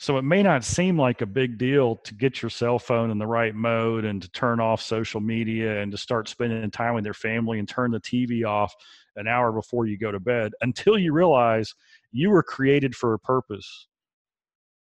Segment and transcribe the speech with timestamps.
[0.00, 3.18] So it may not seem like a big deal to get your cell phone in
[3.18, 7.04] the right mode and to turn off social media and to start spending time with
[7.04, 8.72] your family and turn the TV off
[9.16, 11.74] an hour before you go to bed until you realize
[12.12, 13.88] you were created for a purpose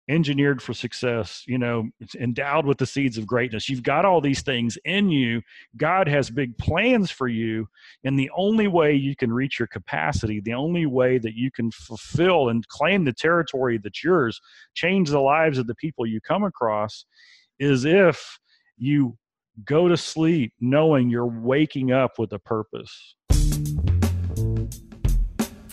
[0.09, 3.69] engineered for success you know it's endowed with the seeds of greatness.
[3.69, 5.41] You've got all these things in you.
[5.75, 7.67] God has big plans for you.
[8.03, 11.71] And the only way you can reach your capacity the only way that you can
[11.71, 14.39] fulfill and claim the territory that's yours
[14.73, 17.05] change the lives of the people you come across
[17.59, 18.39] is if
[18.77, 19.17] you
[19.65, 23.15] go to sleep knowing you're waking up with a purpose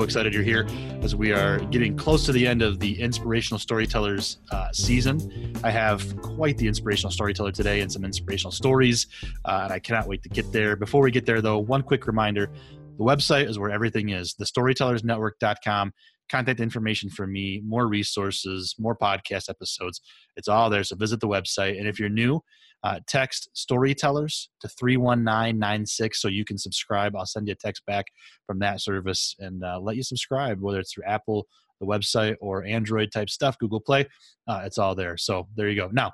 [0.00, 0.66] excited you're here
[1.02, 5.54] as we are getting close to the end of the Inspirational Storytellers uh, season.
[5.62, 9.08] I have quite the inspirational storyteller today and some inspirational stories,
[9.44, 10.76] uh, and I cannot wait to get there.
[10.76, 12.50] Before we get there, though, one quick reminder
[12.96, 15.92] the website is where everything is thestorytellersnetwork.com
[16.32, 20.00] contact information for me, more resources, more podcast episodes.
[20.36, 20.82] It's all there.
[20.82, 21.78] So visit the website.
[21.78, 22.40] And if you're new,
[22.82, 27.14] uh, text storytellers to 31996 so you can subscribe.
[27.14, 28.06] I'll send you a text back
[28.46, 31.46] from that service and uh, let you subscribe, whether it's through Apple,
[31.80, 34.08] the website, or Android type stuff, Google Play.
[34.48, 35.16] Uh, it's all there.
[35.16, 35.90] So there you go.
[35.92, 36.12] Now,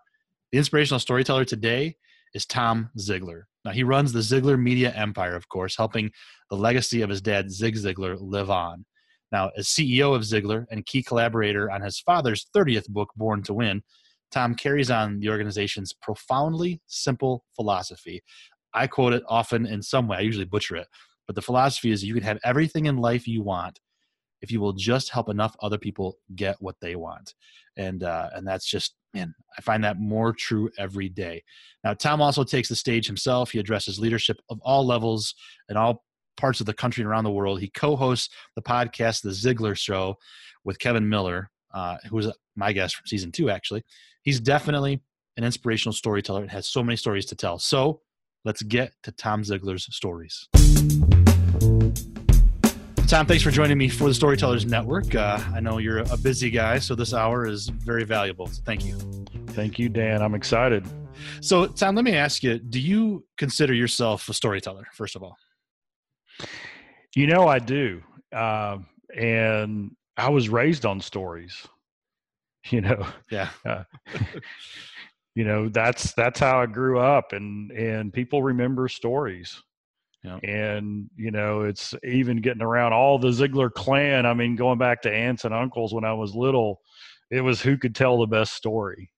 [0.53, 1.97] the inspirational storyteller today
[2.35, 3.43] is Tom Ziglar.
[3.65, 6.11] Now, he runs the Ziglar Media Empire, of course, helping
[6.51, 8.85] the legacy of his dad, Zig Ziglar, live on.
[9.31, 13.55] Now, as CEO of Ziglar and key collaborator on his father's 30th book, Born to
[13.55, 13.83] Win,
[14.31, 18.23] Tom carries on the organization's profoundly simple philosophy.
[18.75, 20.87] I quote it often in some way, I usually butcher it,
[21.27, 23.81] but the philosophy is you can have everything in life you want
[24.41, 27.35] if you will just help enough other people get what they want.
[27.77, 31.43] And uh, and that's just man, I find that more true every day.
[31.83, 33.51] Now, Tom also takes the stage himself.
[33.51, 35.35] He addresses leadership of all levels
[35.69, 36.05] and all
[36.39, 37.61] parts of the country and around the world.
[37.61, 40.17] He co-hosts the podcast The Ziglar Show
[40.65, 43.51] with Kevin Miller, uh, who was my guest from season two.
[43.51, 43.85] Actually,
[44.23, 45.03] he's definitely
[45.37, 46.45] an inspirational storyteller.
[46.45, 47.59] It has so many stories to tell.
[47.59, 48.01] So
[48.45, 50.49] let's get to Tom Ziglar's stories.
[53.09, 55.15] Tom, thanks for joining me for the Storytellers Network.
[55.15, 58.47] Uh, I know you're a busy guy, so this hour is very valuable.
[58.49, 58.99] So thank you.
[59.49, 60.21] Thank you, Dan.
[60.21, 60.87] I'm excited.
[61.41, 65.39] So, Tom, let me ask you do you consider yourself a storyteller, first of all?
[67.15, 68.03] You know, I do.
[68.33, 68.79] Uh,
[69.17, 71.67] and I was raised on stories.
[72.71, 73.49] You know, yeah.
[73.65, 73.85] Uh,
[75.35, 79.63] you know, that's that's how I grew up, and and people remember stories.
[80.25, 80.39] Yeah.
[80.43, 84.27] And you know, it's even getting around all the Ziglar clan.
[84.27, 86.81] I mean, going back to aunts and uncles when I was little,
[87.31, 89.11] it was who could tell the best story.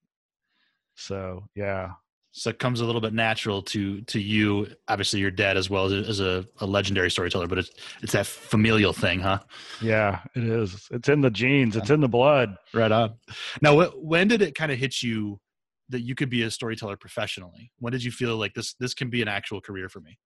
[0.95, 1.93] So yeah,
[2.33, 4.69] so it comes a little bit natural to to you.
[4.89, 7.71] Obviously your dad as well as, as a, a, legendary storyteller but it's
[8.03, 9.41] it's that familial thing huh?
[9.83, 10.89] Yeah it is.
[10.91, 11.77] It's in the genes.
[11.77, 12.57] It's in the blood.
[12.73, 13.15] Right on.
[13.61, 15.41] Now when did it kind of hit you
[15.89, 17.73] that you could be a storyteller professionally?
[17.79, 20.19] When did you feel like this this can be an actual career for me?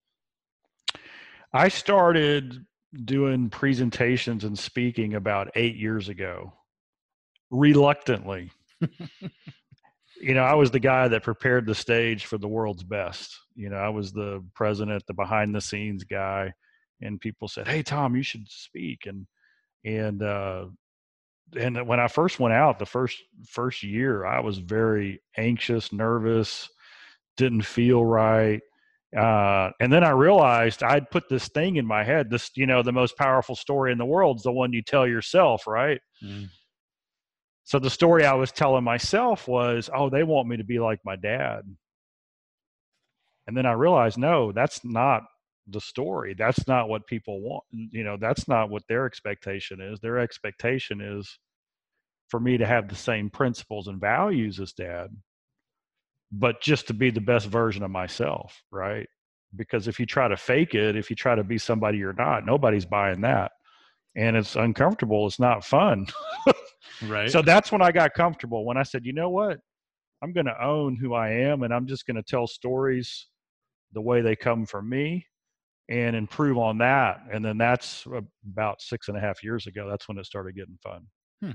[1.53, 2.67] I started
[3.05, 6.53] doing presentations and speaking about eight years ago.
[7.51, 8.51] Reluctantly
[10.21, 13.37] you know, I was the guy that prepared the stage for the world's best.
[13.55, 16.53] You know, I was the president, the behind the scenes guy,
[17.01, 19.27] and people said, "Hey, Tom, you should speak." And
[19.85, 20.67] and uh,
[21.59, 26.69] and when I first went out, the first first year, I was very anxious, nervous,
[27.37, 28.61] didn't feel right.
[29.17, 32.31] Uh, and then I realized I'd put this thing in my head.
[32.31, 35.07] This, you know, the most powerful story in the world is the one you tell
[35.07, 36.01] yourself, right?
[36.23, 36.49] Mm.
[37.65, 41.01] So the story I was telling myself was, oh, they want me to be like
[41.05, 41.63] my dad.
[43.47, 45.23] And then I realized, no, that's not
[45.67, 46.35] the story.
[46.37, 47.65] That's not what people want.
[47.71, 49.99] You know, that's not what their expectation is.
[50.01, 51.39] Their expectation is
[52.29, 55.09] for me to have the same principles and values as dad,
[56.33, 59.07] but just to be the best version of myself, right?
[59.57, 62.45] Because if you try to fake it, if you try to be somebody you're not,
[62.45, 63.53] nobody's buying that.
[64.17, 65.27] And it's uncomfortable.
[65.27, 66.07] It's not fun.
[67.03, 67.31] Right.
[67.31, 68.65] So that's when I got comfortable.
[68.65, 69.59] When I said, you know what,
[70.23, 73.27] I'm going to own who I am, and I'm just going to tell stories
[73.93, 75.27] the way they come from me
[75.89, 77.21] and improve on that.
[77.33, 78.07] And then that's
[78.51, 79.89] about six and a half years ago.
[79.89, 81.07] That's when it started getting fun.
[81.43, 81.51] Hmm.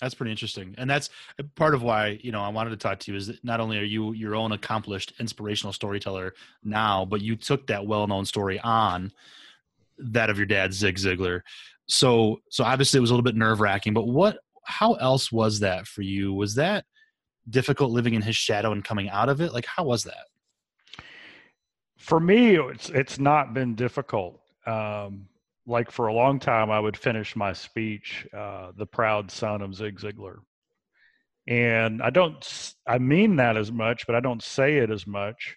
[0.00, 0.74] That's pretty interesting.
[0.76, 1.08] And that's
[1.54, 3.78] part of why, you know, I wanted to talk to you is that not only
[3.78, 9.12] are you your own accomplished inspirational storyteller now, but you took that well-known story on
[9.98, 11.40] that of your dad, Zig Ziglar.
[11.86, 15.60] So, so obviously it was a little bit nerve wracking, but what, how else was
[15.60, 16.32] that for you?
[16.32, 16.84] Was that
[17.48, 19.52] difficult living in his shadow and coming out of it?
[19.52, 20.26] Like, how was that?
[21.98, 24.40] For me, it's, it's not been difficult.
[24.66, 25.28] Um,
[25.66, 29.74] like for a long time, I would finish my speech, uh, "The proud son of
[29.74, 30.38] Zig Ziglar,"
[31.46, 35.56] and I don't, I mean that as much, but I don't say it as much.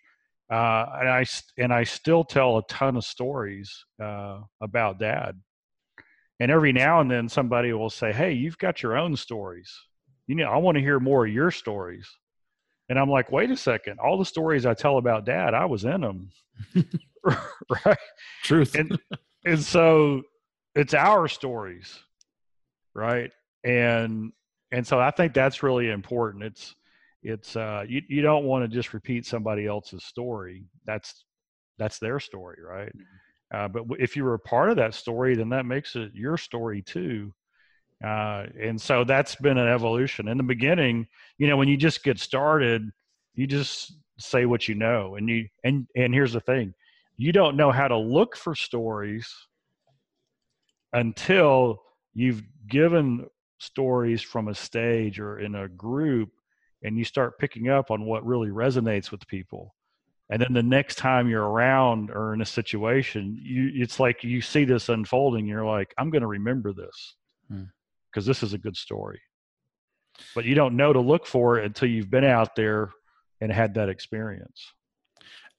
[0.49, 1.25] Uh, and I
[1.57, 5.37] and I still tell a ton of stories uh, about Dad.
[6.39, 9.73] And every now and then, somebody will say, "Hey, you've got your own stories.
[10.27, 12.07] You know, I want to hear more of your stories."
[12.89, 13.99] And I'm like, "Wait a second!
[13.99, 16.29] All the stories I tell about Dad, I was in them."
[17.85, 17.97] right?
[18.43, 18.75] Truth.
[18.75, 18.99] And
[19.45, 20.21] and so
[20.75, 21.99] it's our stories
[22.93, 23.31] right
[23.63, 24.31] and
[24.71, 26.75] and so i think that's really important it's
[27.23, 31.25] it's uh you, you don't want to just repeat somebody else's story that's
[31.77, 33.03] that's their story right mm-hmm.
[33.53, 36.37] Uh, but if you were a part of that story then that makes it your
[36.37, 37.33] story too.
[38.03, 40.27] Uh, and so that's been an evolution.
[40.27, 41.07] In the beginning
[41.37, 42.91] you know when you just get started
[43.35, 46.73] you just say what you know and you and and here's the thing
[47.17, 49.31] you don't know how to look for stories
[50.93, 51.81] until
[52.13, 53.27] you've given
[53.59, 56.29] stories from a stage or in a group
[56.83, 59.75] and you start picking up on what really resonates with people
[60.29, 64.41] and then the next time you're around or in a situation you it's like you
[64.41, 67.15] see this unfolding you're like i'm going to remember this
[67.49, 68.29] because hmm.
[68.29, 69.21] this is a good story
[70.33, 72.89] but you don't know to look for it until you've been out there
[73.41, 74.73] and had that experience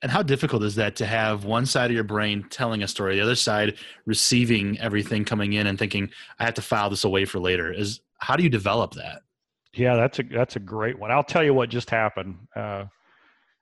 [0.03, 3.17] and how difficult is that to have one side of your brain telling a story,
[3.17, 7.25] the other side receiving everything coming in and thinking, I have to file this away
[7.25, 7.73] for later?
[7.73, 9.23] Is how do you develop that?
[9.75, 11.11] Yeah, that's a that's a great one.
[11.11, 12.37] I'll tell you what just happened.
[12.55, 12.85] Uh,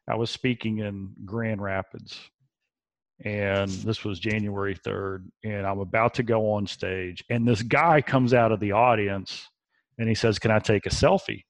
[0.08, 2.18] I was speaking in Grand Rapids,
[3.24, 8.00] and this was January third, and I'm about to go on stage, and this guy
[8.00, 9.48] comes out of the audience,
[9.98, 11.42] and he says, "Can I take a selfie?"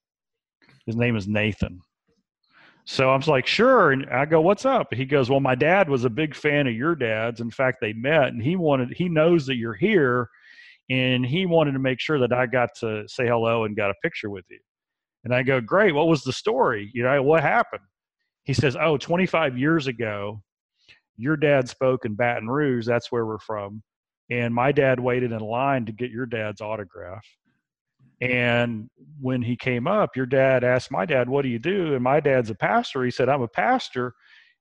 [0.86, 1.80] His name is Nathan
[2.88, 3.90] so I'm like, sure.
[3.90, 4.94] And I go, what's up?
[4.94, 7.40] He goes, well, my dad was a big fan of your dad's.
[7.40, 10.28] In fact, they met and he wanted, he knows that you're here
[10.88, 13.94] and he wanted to make sure that I got to say hello and got a
[14.04, 14.60] picture with you.
[15.24, 15.96] And I go, great.
[15.96, 16.88] What was the story?
[16.94, 17.82] You know, what happened?
[18.46, 20.40] He says, oh, 25 years ago,
[21.16, 22.86] your dad spoke in Baton Rouge.
[22.86, 23.82] That's where we're from.
[24.30, 27.26] And my dad waited in line to get your dad's autograph.
[28.20, 28.88] And
[29.20, 31.94] when he came up, your dad asked my dad, What do you do?
[31.94, 33.04] And my dad's a pastor.
[33.04, 34.14] He said, I'm a pastor.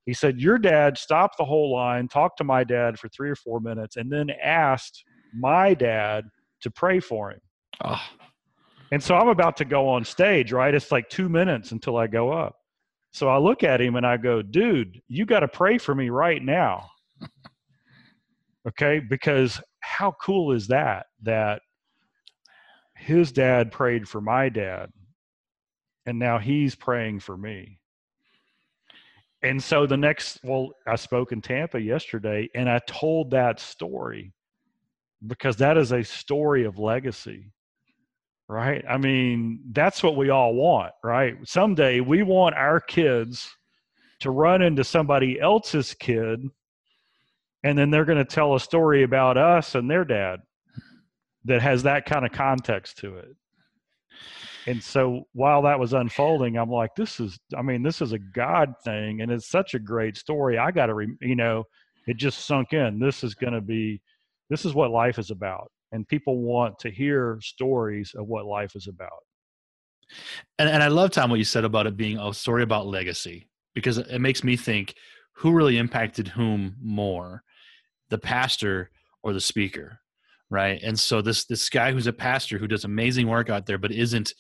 [0.06, 3.36] He said, Your dad stopped the whole line, talked to my dad for three or
[3.36, 5.04] four minutes, and then asked
[5.34, 6.26] my dad
[6.62, 7.42] to pray for him.
[7.84, 8.02] Oh.
[8.92, 10.74] And so I'm about to go on stage, right?
[10.74, 12.56] It's like two minutes until I go up.
[13.16, 16.10] So I look at him and I go, Dude, you got to pray for me
[16.10, 16.90] right now.
[18.68, 19.00] okay?
[19.00, 21.06] Because how cool is that?
[21.24, 21.62] That
[22.98, 24.90] his dad prayed for my dad
[26.06, 27.80] and now he's praying for me
[29.44, 34.32] and so the next well i spoke in tampa yesterday and i told that story
[35.28, 37.52] because that is a story of legacy
[38.48, 43.56] right i mean that's what we all want right someday we want our kids
[44.20, 46.48] to run into somebody else's kid
[47.66, 50.40] and then they're going to tell a story about us and their dad
[51.46, 53.36] that has that kind of context to it.
[54.68, 58.20] And so while that was unfolding, I'm like, this is, I mean, this is a
[58.20, 60.60] God thing, and it's such a great story.
[60.60, 61.64] I got to, you know,
[62.08, 63.00] it just sunk in.
[63.00, 64.00] This is going to be,
[64.50, 65.72] this is what life is about.
[65.92, 69.24] And people want to hear stories of what life is about.
[70.60, 73.50] And, and I love, Tom, what you said about it being a story about legacy,
[73.74, 74.96] because it makes me think
[75.34, 77.44] who really impacted whom more,
[78.10, 78.92] the pastor
[79.24, 80.00] or the speaker?
[80.50, 80.80] right?
[80.84, 83.92] And so this this guy who's a pastor who does amazing work out there, but
[83.92, 84.34] isn't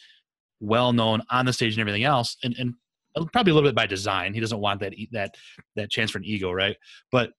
[0.60, 2.74] well known on the stage and everything else, and and
[3.16, 4.34] uh, probably a little bit by design.
[4.34, 5.36] He doesn't want that that
[5.76, 6.76] that chance for an ego, right?
[7.12, 7.32] But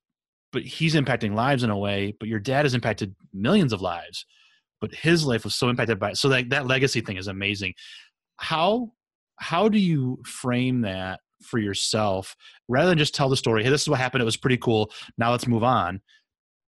[0.52, 2.14] but he's impacting lives in a way.
[2.18, 4.24] But your dad has impacted millions of lives,
[4.80, 6.16] but his life was so impacted by it.
[6.16, 7.74] So that that legacy thing is amazing.
[8.36, 8.92] How
[9.38, 12.34] how do you frame that for yourself
[12.68, 13.62] rather than just tell the story?
[13.62, 14.22] Hey, this is what happened.
[14.22, 14.90] It was pretty cool.
[15.18, 16.00] Now let's move on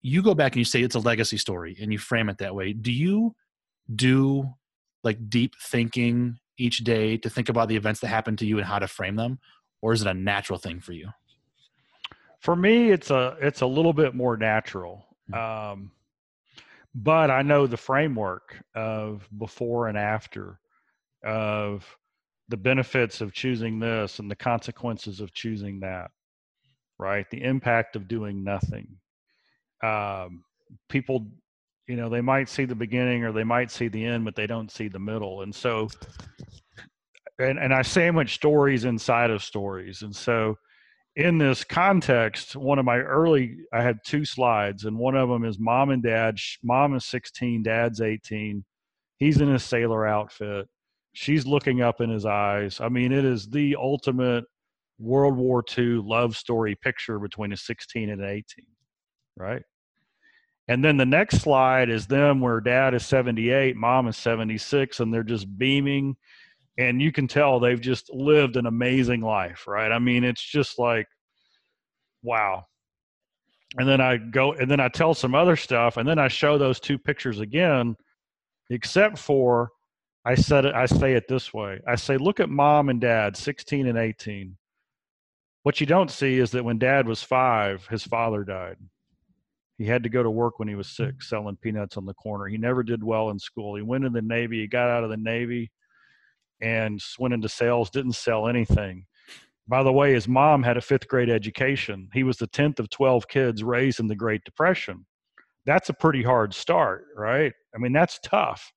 [0.06, 2.54] you go back and you say it's a legacy story and you frame it that
[2.54, 3.34] way do you
[3.94, 4.48] do
[5.02, 8.66] like deep thinking each day to think about the events that happened to you and
[8.66, 9.40] how to frame them
[9.82, 11.08] or is it a natural thing for you
[12.46, 15.04] For me, it's a it's a little bit more natural.
[15.32, 15.72] Mm.
[15.72, 15.90] Um,
[16.94, 20.60] but I know the framework of before and after,
[21.24, 21.84] of
[22.48, 26.12] the benefits of choosing this and the consequences of choosing that,
[27.00, 27.28] right?
[27.30, 28.96] The impact of doing nothing.
[29.82, 30.44] Um,
[30.88, 31.26] people,
[31.88, 34.46] you know, they might see the beginning or they might see the end, but they
[34.46, 35.42] don't see the middle.
[35.42, 35.88] And so,
[37.40, 40.02] and, and I sandwich stories inside of stories.
[40.02, 40.56] And so,
[41.16, 45.44] in this context, one of my early, I had two slides, and one of them
[45.44, 46.36] is mom and dad.
[46.62, 48.62] Mom is 16, dad's 18.
[49.16, 50.68] He's in a sailor outfit.
[51.14, 52.82] She's looking up in his eyes.
[52.82, 54.44] I mean, it is the ultimate
[54.98, 58.44] World War II love story picture between a 16 and an 18,
[59.38, 59.62] right?
[60.68, 65.14] And then the next slide is them where dad is 78, mom is 76, and
[65.14, 66.16] they're just beaming
[66.78, 69.90] and you can tell they've just lived an amazing life, right?
[69.90, 71.06] I mean, it's just like,
[72.22, 72.64] wow.
[73.78, 76.58] And then I go, and then I tell some other stuff, and then I show
[76.58, 77.96] those two pictures again,
[78.70, 79.70] except for
[80.24, 83.36] I said it, I say it this way I say, look at mom and dad,
[83.36, 84.56] 16 and 18.
[85.62, 88.76] What you don't see is that when dad was five, his father died.
[89.78, 92.46] He had to go to work when he was six, selling peanuts on the corner.
[92.46, 93.76] He never did well in school.
[93.76, 94.60] He went in the Navy.
[94.60, 95.70] He got out of the Navy
[96.60, 99.06] and went into sales, didn't sell anything.
[99.68, 102.08] By the way, his mom had a fifth grade education.
[102.12, 105.06] He was the 10th of 12 kids raised in the Great Depression.
[105.64, 107.52] That's a pretty hard start, right?
[107.74, 108.72] I mean, that's tough.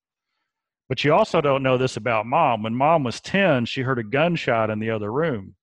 [0.87, 2.63] But you also don't know this about mom.
[2.63, 5.55] When mom was 10, she heard a gunshot in the other room.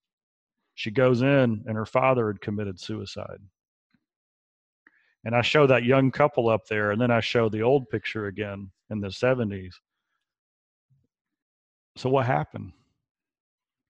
[0.76, 3.40] She goes in, and her father had committed suicide.
[5.25, 8.26] And I show that young couple up there, and then I show the old picture
[8.26, 9.73] again in the 70s.
[11.97, 12.73] So what happened?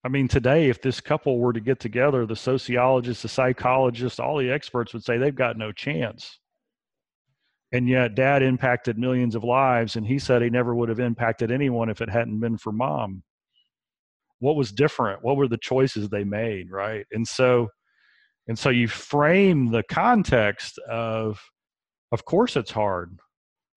[0.05, 4.39] I mean, today, if this couple were to get together, the sociologists, the psychologists, all
[4.39, 6.39] the experts would say they've got no chance.
[7.73, 11.51] And yet, dad impacted millions of lives, and he said he never would have impacted
[11.51, 13.25] anyone if it hadn't been for mom.
[14.39, 15.25] What was different?
[15.25, 17.05] What were the choices they made, right?
[17.11, 17.67] And so,
[18.47, 21.41] and so you frame the context of,
[22.13, 23.19] of course, it's hard,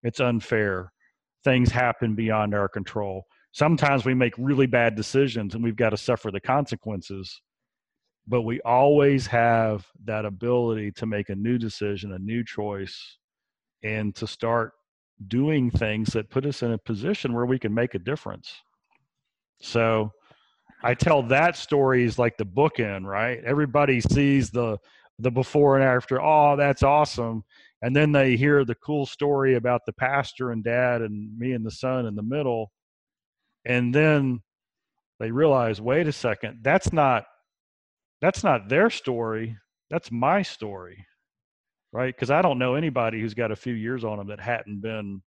[0.04, 0.92] it's unfair,
[1.42, 5.96] things happen beyond our control sometimes we make really bad decisions and we've got to
[5.96, 7.40] suffer the consequences
[8.28, 13.18] but we always have that ability to make a new decision a new choice
[13.82, 14.72] and to start
[15.28, 18.54] doing things that put us in a position where we can make a difference.
[19.60, 20.12] So
[20.82, 23.40] i tell that story is like the bookend right?
[23.44, 24.78] Everybody sees the
[25.18, 27.44] the before and after oh that's awesome
[27.82, 31.64] and then they hear the cool story about the pastor and dad and me and
[31.64, 32.72] the son in the middle
[33.64, 34.40] and then
[35.18, 37.24] they realize wait a second that's not
[38.20, 39.56] that's not their story
[39.90, 41.04] that's my story.
[41.92, 42.14] Right?
[42.14, 45.22] Because i don't know anybody who's got a few years on them that hadn't been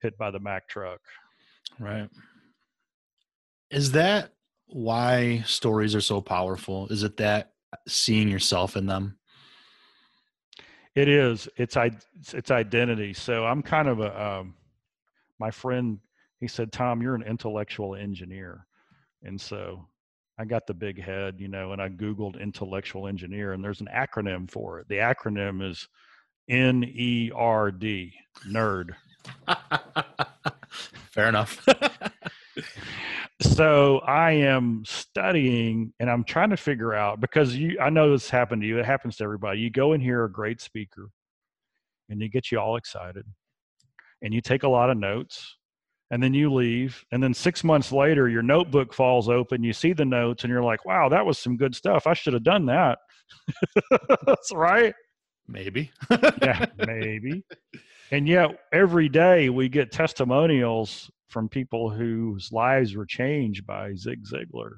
[0.00, 1.00] hit by the mack truck.
[1.78, 2.08] Right.
[3.70, 4.30] Is that
[4.68, 6.86] why stories are so powerful?
[6.88, 7.52] Is it that
[7.88, 9.18] seeing yourself in them?
[10.94, 11.48] It is.
[11.56, 11.76] It's
[12.32, 13.12] it's identity.
[13.12, 14.54] So i'm kind of a um,
[15.40, 15.98] my friend
[16.40, 18.66] he said, Tom, you're an intellectual engineer.
[19.22, 19.86] And so
[20.38, 23.88] I got the big head, you know, and I Googled intellectual engineer, and there's an
[23.94, 24.88] acronym for it.
[24.88, 25.86] The acronym is
[26.48, 28.14] N E R D,
[28.48, 28.90] nerd.
[31.12, 31.62] Fair enough.
[33.42, 38.30] so I am studying and I'm trying to figure out because you I know this
[38.30, 38.78] happened to you.
[38.78, 39.60] It happens to everybody.
[39.60, 41.10] You go and hear a great speaker
[42.08, 43.26] and you get you all excited
[44.22, 45.56] and you take a lot of notes
[46.10, 49.92] and then you leave and then six months later your notebook falls open you see
[49.92, 52.06] the notes and you're like wow that was some good stuff.
[52.06, 52.98] I should have done that.
[54.26, 54.94] That's right.
[55.48, 55.90] Maybe.
[56.42, 57.44] Yeah maybe.
[58.10, 64.24] And yet every day we get testimonials from people whose lives were changed by zig
[64.24, 64.72] ziglar.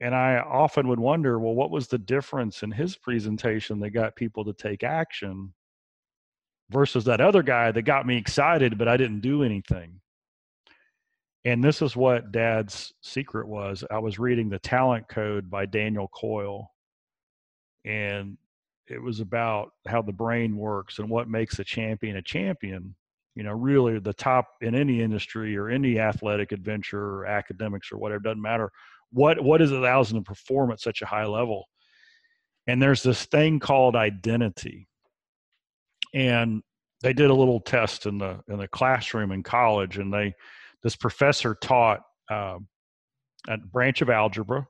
[0.00, 4.16] And i often would wonder well what was the difference in his presentation that got
[4.16, 5.52] people to take action
[6.70, 10.00] versus that other guy that got me excited, but I didn't do anything.
[11.44, 13.84] And this is what dad's secret was.
[13.90, 16.70] I was reading The Talent Code by Daniel Coyle,
[17.84, 18.38] and
[18.88, 22.94] it was about how the brain works and what makes a champion a champion.
[23.34, 27.98] You know, really the top in any industry or any athletic adventure or academics or
[27.98, 28.70] whatever, doesn't matter.
[29.10, 31.66] What what is it allows them to perform at such a high level?
[32.66, 34.88] And there's this thing called identity
[36.14, 36.62] and
[37.02, 40.34] they did a little test in the in the classroom in college, and they
[40.82, 42.58] this professor taught uh,
[43.48, 44.66] a branch of algebra,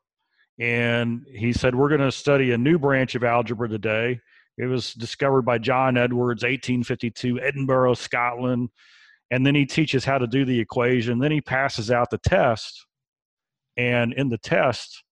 [0.58, 4.20] and he said, We're going to study a new branch of algebra today.
[4.56, 8.70] It was discovered by John Edwards, 1852, Edinburgh, Scotland.
[9.30, 11.18] And then he teaches how to do the equation.
[11.18, 12.86] Then he passes out the test.
[13.76, 15.02] And in the test,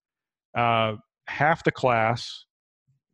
[0.57, 0.95] uh,
[1.27, 2.45] half the class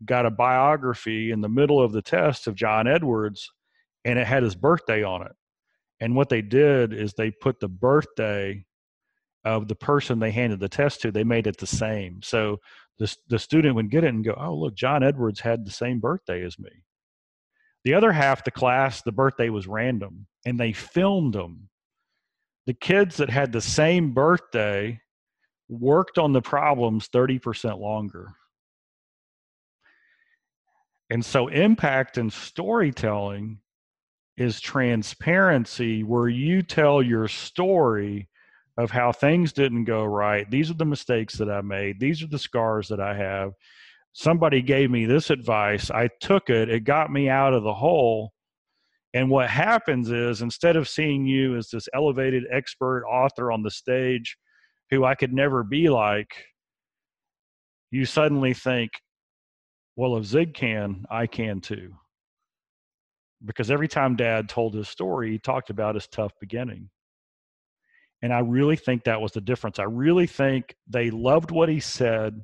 [0.05, 3.51] got a biography in the middle of the test of John Edwards,
[4.05, 5.33] and it had his birthday on it.
[5.99, 8.65] And what they did is they put the birthday
[9.45, 12.21] of the person they handed the test to, they made it the same.
[12.21, 12.59] So
[12.97, 15.99] the, the student would get it and go, oh, look, John Edwards had the same
[15.99, 16.69] birthday as me.
[17.85, 21.69] The other half, the class, the birthday was random, and they filmed them.
[22.65, 24.99] The kids that had the same birthday
[25.69, 28.33] worked on the problems 30% longer.
[31.09, 33.59] And so, impact and storytelling
[34.37, 38.29] is transparency where you tell your story
[38.77, 40.49] of how things didn't go right.
[40.49, 41.99] These are the mistakes that I made.
[41.99, 43.51] These are the scars that I have.
[44.13, 45.91] Somebody gave me this advice.
[45.91, 46.69] I took it.
[46.69, 48.31] It got me out of the hole.
[49.13, 53.71] And what happens is instead of seeing you as this elevated expert author on the
[53.71, 54.37] stage
[54.91, 56.31] who I could never be like,
[57.91, 58.91] you suddenly think,
[59.99, 61.93] well, if Zig can, I can too.
[63.43, 66.89] Because every time dad told his story, he talked about his tough beginning.
[68.21, 69.77] And I really think that was the difference.
[69.77, 72.39] I really think they loved what he said.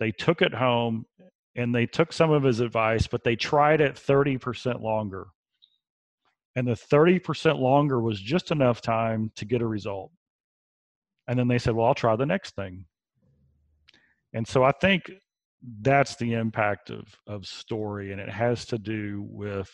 [0.00, 1.06] They took it home
[1.54, 5.28] and they took some of his advice, but they tried it 30% longer.
[6.56, 10.10] And the 30% longer was just enough time to get a result.
[11.28, 12.86] And then they said, well, I'll try the next thing.
[14.32, 15.12] And so I think
[15.82, 18.12] that's the impact of, of story.
[18.12, 19.70] And it has to do with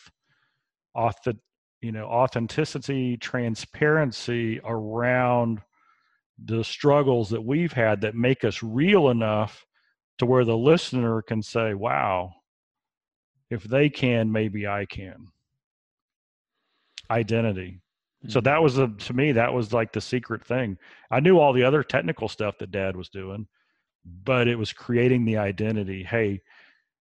[0.93, 1.33] author,
[1.81, 5.61] you know authenticity transparency around
[6.43, 9.65] the struggles that we've had that make us real enough
[10.17, 12.31] to where the listener can say wow
[13.49, 15.27] if they can maybe i can.
[17.09, 17.79] Identity.
[18.27, 18.45] So mm-hmm.
[18.45, 20.77] that was a to me that was like the secret thing.
[21.09, 23.47] I knew all the other technical stuff that dad was doing
[24.23, 26.41] but it was creating the identity hey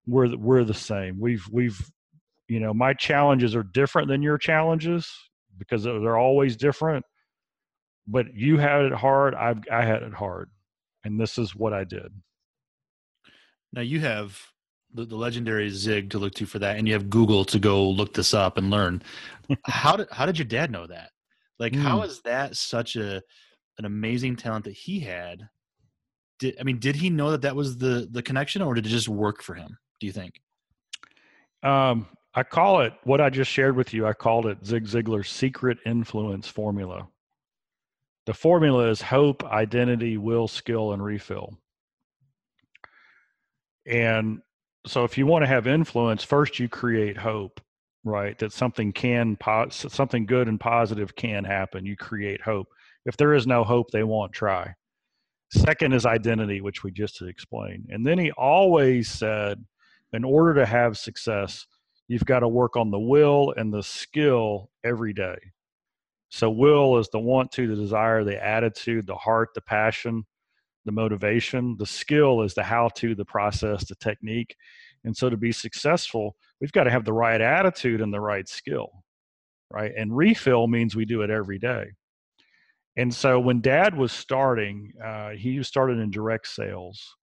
[0.06, 1.90] we're we're the same we've we've
[2.48, 5.10] you know my challenges are different than your challenges
[5.58, 7.04] because they're always different
[8.06, 10.50] but you had it hard I've, i had it hard
[11.04, 12.12] and this is what i did
[13.72, 14.38] now you have
[14.94, 17.88] the, the legendary zig to look to for that and you have google to go
[17.88, 19.02] look this up and learn
[19.64, 21.10] how did how did your dad know that
[21.58, 21.80] like mm.
[21.80, 22.12] how hmm.
[22.24, 23.22] that such a
[23.78, 25.48] an amazing talent that he had
[26.42, 28.90] did i mean did he know that that was the the connection or did it
[28.90, 30.40] just work for him do you think
[31.62, 34.06] um I call it what I just shared with you.
[34.06, 37.06] I called it Zig Ziglar's secret influence formula.
[38.24, 41.58] The formula is hope, identity, will, skill, and refill.
[43.84, 44.40] And
[44.86, 47.60] so, if you want to have influence, first you create hope,
[48.04, 48.38] right?
[48.38, 49.36] That something can,
[49.70, 51.84] something good and positive can happen.
[51.84, 52.68] You create hope.
[53.04, 54.74] If there is no hope, they won't try.
[55.52, 57.86] Second is identity, which we just explained.
[57.90, 59.62] And then he always said,
[60.14, 61.66] in order to have success,
[62.08, 65.36] you've got to work on the will and the skill every day.
[66.30, 70.24] So, will is the want to, the desire, the attitude, the heart, the passion,
[70.86, 71.76] the motivation.
[71.78, 74.56] The skill is the how to, the process, the technique.
[75.04, 78.48] And so, to be successful, we've got to have the right attitude and the right
[78.48, 78.88] skill,
[79.70, 79.92] right?
[79.94, 81.92] And refill means we do it every day.
[82.96, 87.16] And so, when dad was starting, uh, he started in direct sales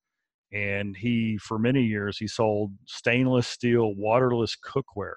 [0.51, 5.13] and he for many years he sold stainless steel waterless cookware.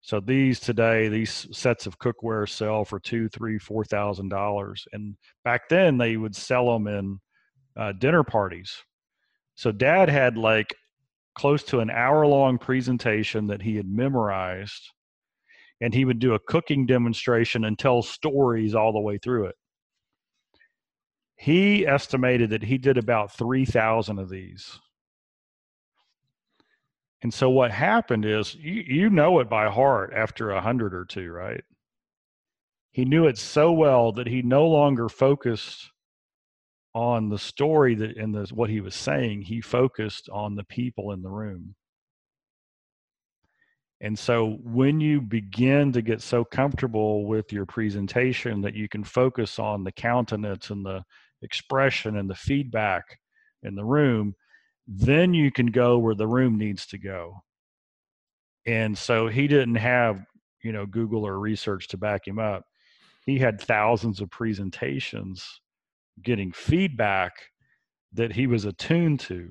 [0.00, 5.16] So these today these sets of cookware sell for two three four thousand dollars and
[5.44, 7.18] back then they would sell them in
[7.76, 8.84] uh, dinner parties.
[9.54, 10.74] So dad had like
[11.34, 14.90] close to an hour long presentation that he had memorized
[15.80, 19.54] and he would do a cooking demonstration and tell stories all the way through it
[21.38, 24.80] he estimated that he did about 3,000 of these.
[27.22, 31.04] And so what happened is you, you know it by heart after a hundred or
[31.04, 31.62] two, right?
[32.90, 35.90] He knew it so well that he no longer focused
[36.92, 39.42] on the story that and the, what he was saying.
[39.42, 41.76] He focused on the people in the room.
[44.00, 49.02] And so when you begin to get so comfortable with your presentation that you can
[49.02, 51.02] focus on the countenance and the
[51.42, 53.04] expression and the feedback
[53.64, 54.34] in the room,
[54.86, 57.34] then you can go where the room needs to go.
[58.66, 60.24] And so he didn't have,
[60.62, 62.64] you know, Google or research to back him up.
[63.26, 65.60] He had thousands of presentations
[66.22, 67.32] getting feedback
[68.12, 69.50] that he was attuned to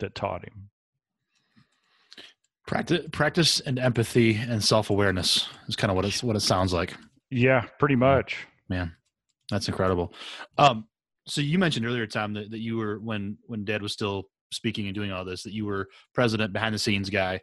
[0.00, 0.70] that taught him.
[2.66, 6.72] Practice, practice, and empathy and self awareness is kind of what it's what it sounds
[6.72, 6.94] like.
[7.30, 8.46] Yeah, pretty much.
[8.68, 8.94] Man,
[9.50, 10.14] that's incredible.
[10.58, 10.86] Um,
[11.26, 14.86] so you mentioned earlier, Tom, that, that you were when when Dad was still speaking
[14.86, 17.40] and doing all this, that you were president, behind the scenes guy.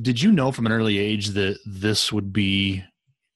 [0.00, 2.82] Did you know from an early age that this would be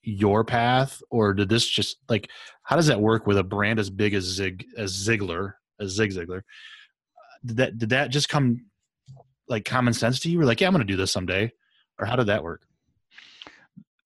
[0.03, 2.31] your path, or did this just like
[2.63, 6.13] how does that work with a brand as big as Zig as Ziglar as Zig
[6.13, 6.43] Ziglar?
[7.45, 8.67] Did that did that just come
[9.49, 10.39] like common sense to you?
[10.39, 11.53] Were like, yeah, I'm going to do this someday,
[11.99, 12.63] or how did that work?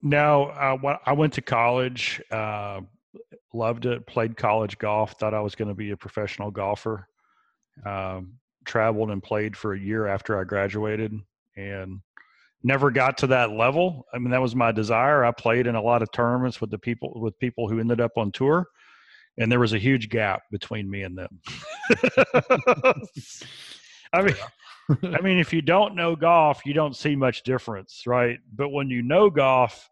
[0.01, 2.81] No, uh, I went to college, uh,
[3.53, 4.07] loved it.
[4.07, 5.13] Played college golf.
[5.13, 7.07] Thought I was going to be a professional golfer.
[7.85, 8.33] Um,
[8.65, 11.13] traveled and played for a year after I graduated,
[11.55, 12.01] and
[12.63, 14.05] never got to that level.
[14.13, 15.23] I mean, that was my desire.
[15.23, 18.17] I played in a lot of tournaments with the people with people who ended up
[18.17, 18.67] on tour,
[19.37, 21.39] and there was a huge gap between me and them.
[24.13, 24.35] I mean,
[24.89, 28.39] I mean, if you don't know golf, you don't see much difference, right?
[28.53, 29.89] But when you know golf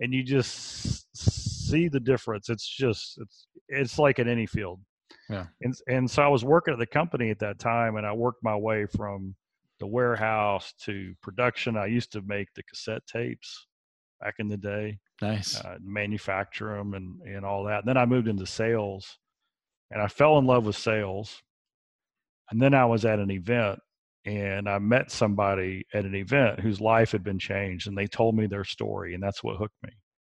[0.00, 4.80] and you just see the difference, it's just it's it's like in any field.
[5.28, 5.46] Yeah.
[5.62, 8.42] And and so I was working at the company at that time, and I worked
[8.42, 9.34] my way from
[9.80, 11.76] the warehouse to production.
[11.76, 13.66] I used to make the cassette tapes
[14.20, 15.60] back in the day, Nice.
[15.60, 17.80] uh, manufacture them, and and all that.
[17.80, 19.18] And then I moved into sales,
[19.90, 21.42] and I fell in love with sales.
[22.50, 23.78] And then I was at an event,
[24.28, 28.36] and I met somebody at an event whose life had been changed, and they told
[28.36, 29.90] me their story, and that's what hooked me.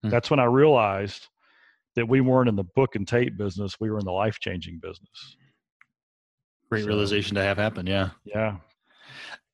[0.04, 0.10] Hmm.
[0.10, 1.28] That's when I realized
[1.98, 4.80] that we weren't in the book and tape business; we were in the life changing
[4.82, 5.36] business.
[6.70, 7.86] Great so- realization to have happen.
[7.86, 8.12] Yeah.
[8.24, 8.58] Yeah,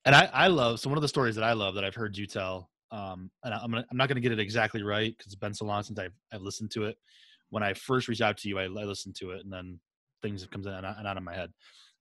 [0.04, 2.16] and I, I love so one of the stories that I love that I've heard
[2.16, 2.70] you tell.
[2.90, 5.64] Um, and I'm gonna, I'm not gonna get it exactly right because it's been so
[5.66, 6.96] long since I've I've listened to it.
[7.50, 9.80] When I first reached out to you, I, I listened to it, and then
[10.22, 11.50] things have comes in and out of my head.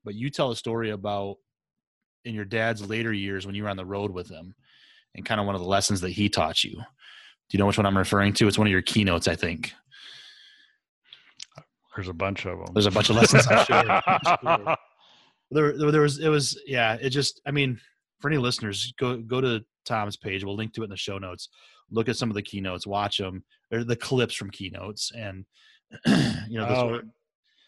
[0.06, 1.38] But you tell a story about
[2.28, 4.54] in your dad's later years when you were on the road with him,
[5.16, 6.74] and kind of one of the lessons that he taught you.
[6.76, 6.84] Do
[7.52, 8.48] you know which one I'm referring to?
[8.48, 9.74] It's one of your keynotes, I think.
[11.96, 12.68] there's a bunch of them.
[12.74, 13.48] There's a bunch of lessons.
[13.50, 14.02] I'm sure.
[14.06, 14.20] I'm
[14.66, 14.76] sure.
[15.52, 17.80] there, there, there was it was yeah it just i mean
[18.20, 21.18] for any listeners go go to tom's page we'll link to it in the show
[21.18, 21.48] notes
[21.90, 25.46] look at some of the keynotes watch them or the clips from keynotes and
[26.06, 27.04] you know this Oh, were-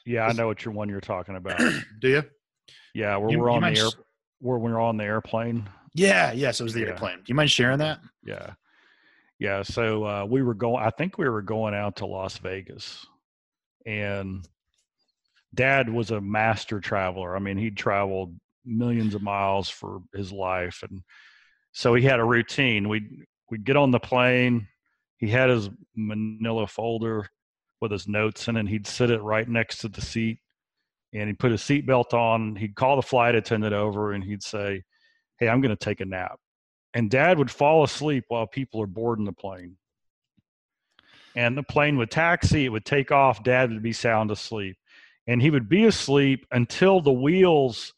[0.06, 1.58] yeah, I know what you're one you're talking about.
[2.02, 2.24] do you
[2.94, 3.96] Yeah, where You- we're on the air, s-
[4.40, 5.68] where we're on the airplane.
[5.94, 6.88] yeah yes it was the Yeah.
[6.88, 8.54] airplane do you mind sharing that Yeah,
[9.40, 9.64] yeah.
[9.64, 10.84] So uh, we were going.
[10.84, 13.06] I think we were going out to Las Vegas,
[13.86, 14.46] and
[15.54, 17.36] Dad was a master traveler.
[17.36, 21.02] I mean, he'd traveled millions of miles for his life, and
[21.72, 22.90] so he had a routine.
[22.90, 23.10] We'd
[23.50, 24.68] we'd get on the plane.
[25.18, 27.28] He had his Manila folder
[27.82, 30.40] with his notes in, and he'd sit it right next to the seat.
[31.14, 32.56] And he'd put his seatbelt on.
[32.56, 34.84] He'd call the flight attendant over, and he'd say,
[35.40, 36.40] "Hey, I'm going to take a nap."
[36.94, 39.78] And Dad would fall asleep while people are boarding the plane.
[41.36, 42.66] And the plane would taxi.
[42.66, 43.44] It would take off.
[43.44, 44.78] Dad would be sound asleep,
[45.28, 47.94] and he would be asleep until the wheels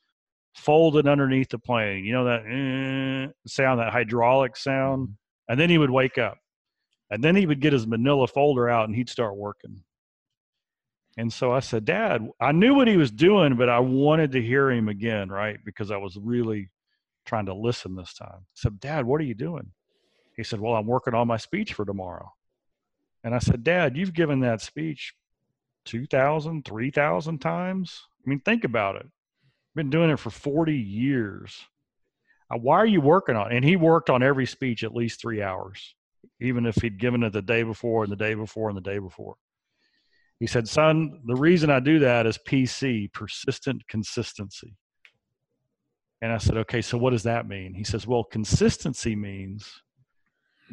[0.56, 2.06] folded underneath the plane.
[2.06, 5.16] You know that eh, sound, that hydraulic sound,
[5.50, 6.38] and then he would wake up,
[7.10, 9.84] and then he would get his Manila folder out and he'd start working.
[11.18, 14.42] And so I said, Dad, I knew what he was doing, but I wanted to
[14.42, 15.60] hear him again, right?
[15.64, 16.70] Because I was really
[17.26, 18.30] trying to listen this time.
[18.40, 19.72] I said, Dad, what are you doing?
[20.38, 22.32] He said, Well, I'm working on my speech for tomorrow.
[23.24, 25.14] And I said, Dad, you've given that speech
[25.86, 28.02] 2,000, 3,000 times.
[28.26, 29.06] I mean, think about it.
[29.06, 31.60] I've been doing it for 40 years.
[32.50, 33.56] Uh, Why are you working on it?
[33.56, 35.96] And he worked on every speech at least three hours,
[36.40, 38.98] even if he'd given it the day before and the day before and the day
[38.98, 39.36] before.
[40.42, 44.76] He said, Son, the reason I do that is PC, persistent consistency.
[46.20, 47.76] And I said, Okay, so what does that mean?
[47.76, 49.72] He says, Well, consistency means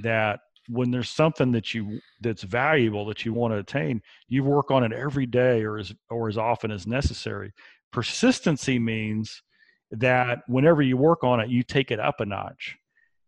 [0.02, 4.70] that when there's something that you that's valuable that you want to attain, you work
[4.70, 7.52] on it every day or as or as often as necessary.
[7.92, 9.42] Persistency means
[9.90, 12.74] that whenever you work on it, you take it up a notch.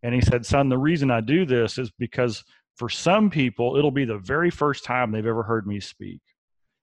[0.02, 2.42] And he said, Son, the reason I do this is because
[2.76, 6.22] for some people, it'll be the very first time they've ever heard me speak.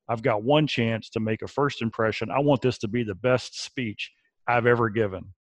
[0.09, 2.29] I've got one chance to make a first impression.
[2.31, 4.11] I want this to be the best speech
[4.47, 5.33] I've ever given.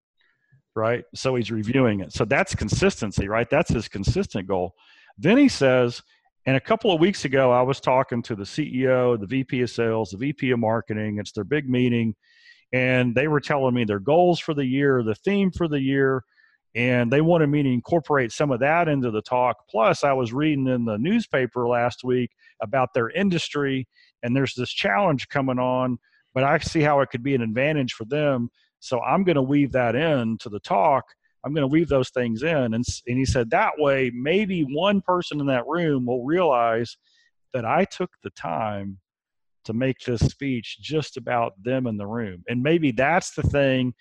[0.77, 1.05] Right.
[1.15, 2.13] So he's reviewing it.
[2.13, 3.49] So that's consistency, right?
[3.49, 4.75] That's his consistent goal.
[5.17, 6.03] Then he says,
[6.47, 9.71] and a couple of weeks ago, I was talking to the CEO, the VP of
[9.71, 11.19] sales, the VP of marketing.
[11.19, 12.15] It's their big meeting.
[12.73, 16.23] And they were telling me their goals for the year, the theme for the year.
[16.75, 19.57] And they wanted me to incorporate some of that into the talk.
[19.71, 23.87] Plus, I was reading in the newspaper last week about their industry.
[24.25, 25.99] And there's this challenge coming on
[26.35, 28.51] but I see how it could be an advantage for them.
[28.81, 31.05] So I'm going to weave that in to the talk.
[31.45, 32.75] I'm going to weave those things in.
[32.75, 36.97] And, and he said, that way, maybe one person in that room will realize
[37.53, 38.99] that I took the time
[39.65, 42.43] to make this speech just about them in the room.
[42.49, 43.95] And maybe that's the thing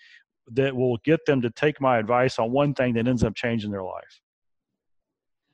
[0.52, 3.70] that will get them to take my advice on one thing that ends up changing
[3.70, 4.20] their life.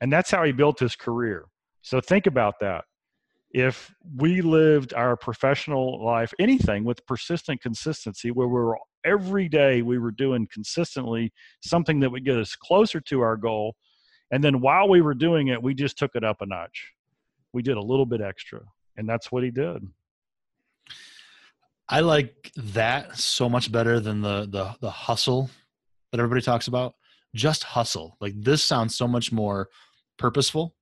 [0.01, 1.45] And that's how he built his career.
[1.81, 2.85] So think about that.
[3.53, 9.81] If we lived our professional life, anything with persistent consistency, where we were every day
[9.81, 13.75] we were doing consistently something that would get us closer to our goal.
[14.31, 16.91] And then while we were doing it, we just took it up a notch.
[17.53, 18.61] We did a little bit extra.
[18.95, 19.87] And that's what he did.
[21.89, 25.49] I like that so much better than the the the hustle
[26.11, 26.93] that everybody talks about.
[27.35, 28.15] Just hustle.
[28.21, 29.67] Like this sounds so much more
[30.17, 30.75] purposeful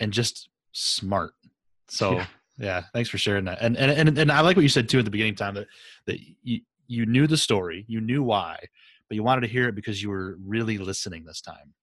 [0.00, 1.34] and just smart.
[1.88, 2.26] So yeah,
[2.58, 3.58] yeah thanks for sharing that.
[3.60, 5.66] And, and and and I like what you said too at the beginning time that
[6.06, 8.58] that you you knew the story, you knew why,
[9.08, 11.74] but you wanted to hear it because you were really listening this time.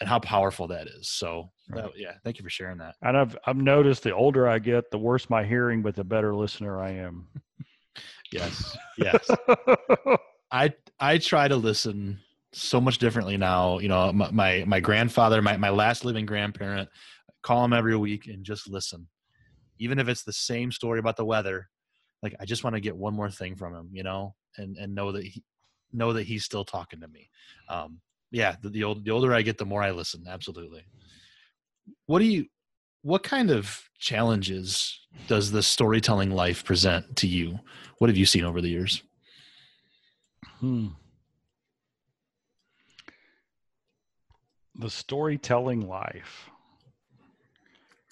[0.00, 1.10] And how powerful that is.
[1.10, 1.84] So right.
[1.84, 2.94] that, yeah, thank you for sharing that.
[3.02, 6.34] And I've I've noticed the older I get, the worse my hearing, but the better
[6.34, 7.26] listener I am.
[8.32, 8.76] yes.
[8.98, 9.30] Yes.
[10.50, 12.18] I I try to listen
[12.52, 13.78] so much differently now.
[13.78, 16.88] You know, my my, my grandfather, my, my last living grandparent,
[17.42, 19.08] call him every week and just listen.
[19.78, 21.68] Even if it's the same story about the weather,
[22.22, 24.94] like I just want to get one more thing from him, you know, and and
[24.94, 25.42] know that he
[25.92, 27.30] know that he's still talking to me.
[27.68, 28.00] Um,
[28.30, 30.24] yeah, the, the old the older I get, the more I listen.
[30.28, 30.84] Absolutely.
[32.06, 32.46] What do you?
[33.02, 37.58] What kind of challenges does the storytelling life present to you?
[37.98, 39.02] What have you seen over the years?
[40.58, 40.88] Hmm.
[44.80, 46.50] the storytelling life.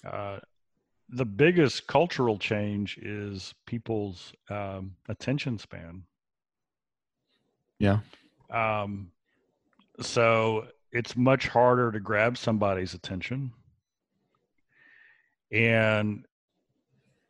[0.06, 0.38] Uh,
[1.08, 6.02] the biggest cultural change is people's um, attention span.
[7.78, 8.00] Yeah.
[8.50, 9.10] Um,
[10.00, 13.52] so it's much harder to grab somebody's attention.
[15.50, 16.26] And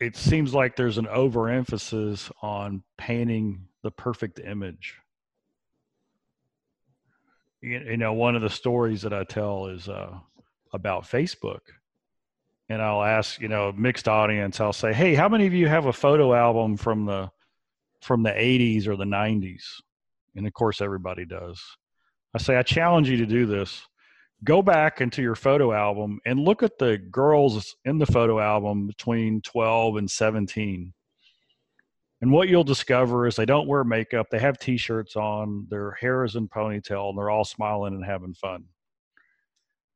[0.00, 4.96] it seems like there's an overemphasis on painting the perfect image
[7.61, 10.16] you know one of the stories that i tell is uh,
[10.72, 11.61] about facebook
[12.68, 15.87] and i'll ask you know mixed audience i'll say hey how many of you have
[15.87, 17.31] a photo album from the
[18.00, 19.62] from the 80s or the 90s
[20.37, 21.61] and of course everybody does.
[22.35, 23.83] I say i challenge you to do this.
[24.44, 28.87] Go back into your photo album and look at the girls in the photo album
[28.87, 30.94] between 12 and 17
[32.20, 35.92] and what you'll discover is they don't wear makeup, they have t shirts on, their
[35.92, 38.64] hair is in ponytail, and they're all smiling and having fun.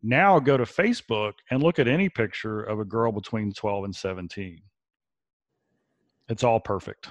[0.02, 3.94] Now go to Facebook and look at any picture of a girl between 12 and
[3.94, 4.60] 17.
[6.28, 7.08] It's all perfect.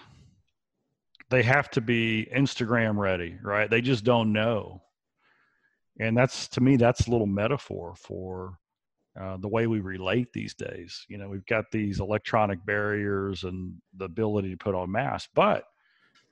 [1.30, 3.70] They have to be Instagram ready, right?
[3.70, 4.82] They just don't know.
[6.00, 8.58] And that's to me, that's a little metaphor for
[9.20, 11.06] uh, the way we relate these days.
[11.08, 15.66] You know, we've got these electronic barriers and the ability to put on masks, but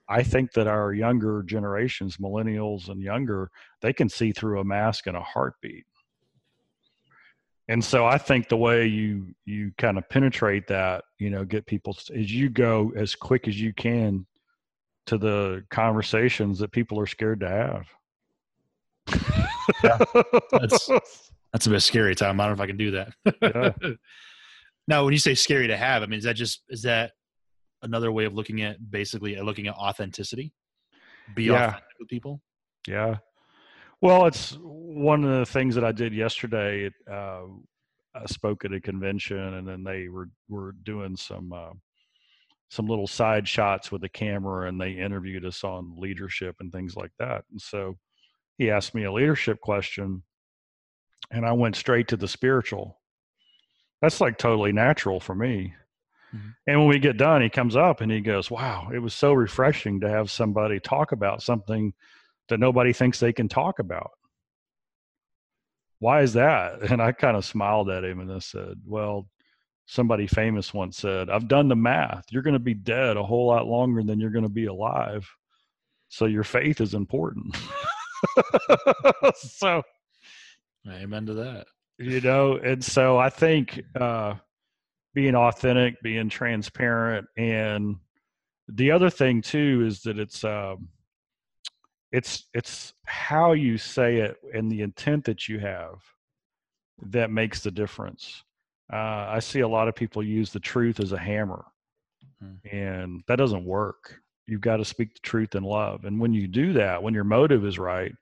[0.08, 5.06] I think that our younger generations, millennials and younger, they can see through a mask
[5.06, 5.84] in a heartbeat.
[7.70, 11.66] And so I think the way you you kind of penetrate that, you know, get
[11.66, 14.26] people is you go as quick as you can
[15.06, 17.86] to the conversations that people are scared to have.
[19.84, 19.98] yeah,
[20.50, 20.90] that's
[21.52, 22.40] that's a bit scary, Tom.
[22.40, 23.12] I don't know if I can do that.
[23.40, 23.92] Yeah.
[24.88, 27.12] now, when you say scary to have, I mean, is that just is that
[27.82, 30.52] another way of looking at basically uh, looking at authenticity?
[31.36, 31.68] Be yeah.
[31.68, 32.42] authentic with people.
[32.88, 33.18] Yeah.
[34.02, 36.90] Well, it's one of the things that I did yesterday.
[37.10, 37.42] Uh,
[38.14, 41.72] I spoke at a convention, and then they were were doing some uh,
[42.70, 46.96] some little side shots with the camera, and they interviewed us on leadership and things
[46.96, 47.44] like that.
[47.50, 47.98] And so
[48.58, 50.22] he asked me a leadership question,
[51.30, 52.98] and I went straight to the spiritual.
[54.00, 55.74] That's like totally natural for me.
[56.34, 56.48] Mm-hmm.
[56.66, 59.32] And when we get done, he comes up and he goes, Wow, it was so
[59.32, 61.92] refreshing to have somebody talk about something
[62.50, 64.10] that nobody thinks they can talk about.
[65.98, 66.82] Why is that?
[66.92, 69.28] And I kind of smiled at him and I said, Well,
[69.86, 72.24] somebody famous once said, I've done the math.
[72.30, 75.28] You're going to be dead a whole lot longer than you're going to be alive.
[76.08, 77.56] So your faith is important.
[79.34, 79.82] so
[80.88, 81.66] Amen to that.
[81.98, 84.34] You know, and so I think uh,
[85.14, 87.96] being authentic, being transparent, and
[88.68, 90.88] the other thing too is that it's um,
[92.12, 96.02] it's it's how you say it and the intent that you have
[97.02, 98.42] that makes the difference.
[98.92, 101.64] Uh, I see a lot of people use the truth as a hammer,
[102.42, 102.58] mm.
[102.70, 104.20] and that doesn't work.
[104.46, 107.24] You've got to speak the truth in love, and when you do that, when your
[107.24, 108.12] motive is right,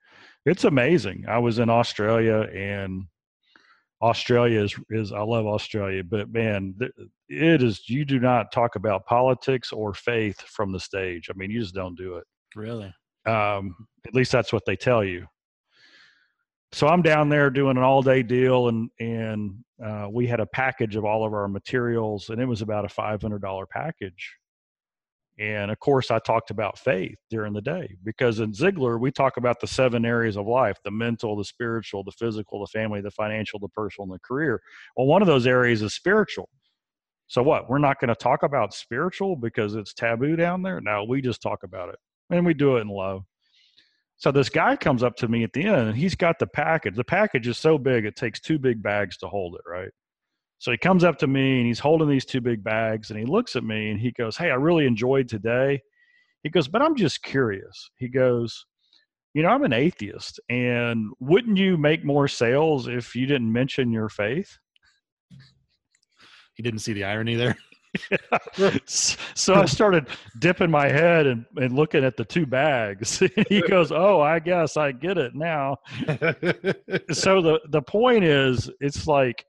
[0.44, 1.24] it's amazing.
[1.26, 3.04] I was in Australia and
[4.02, 6.74] Australia is is I love Australia, but man,
[7.28, 11.28] it is you do not talk about politics or faith from the stage.
[11.30, 12.24] I mean, you just don't do it.
[12.54, 12.92] Really?
[13.28, 15.26] Um, at least that's what they tell you.
[16.72, 20.46] So I'm down there doing an all day deal, and and uh, we had a
[20.46, 24.34] package of all of our materials, and it was about a five hundred dollar package.
[25.38, 29.36] And of course, I talked about faith during the day because in Ziglar, we talk
[29.36, 33.10] about the seven areas of life the mental, the spiritual, the physical, the family, the
[33.12, 34.60] financial, the personal, and the career.
[34.96, 36.48] Well, one of those areas is spiritual.
[37.28, 37.68] So, what?
[37.68, 40.80] We're not going to talk about spiritual because it's taboo down there?
[40.80, 41.98] No, we just talk about it
[42.30, 43.24] and we do it in love.
[44.16, 46.96] So, this guy comes up to me at the end and he's got the package.
[46.96, 49.90] The package is so big, it takes two big bags to hold it, right?
[50.58, 53.24] So he comes up to me and he's holding these two big bags and he
[53.24, 55.80] looks at me and he goes, Hey, I really enjoyed today.
[56.42, 57.90] He goes, But I'm just curious.
[57.96, 58.66] He goes,
[59.34, 63.92] You know, I'm an atheist and wouldn't you make more sales if you didn't mention
[63.92, 64.58] your faith?
[66.54, 67.56] He didn't see the irony there.
[68.86, 73.22] so I started dipping my head and, and looking at the two bags.
[73.48, 75.76] he goes, "Oh, I guess I get it now."
[77.12, 79.44] so the the point is, it's like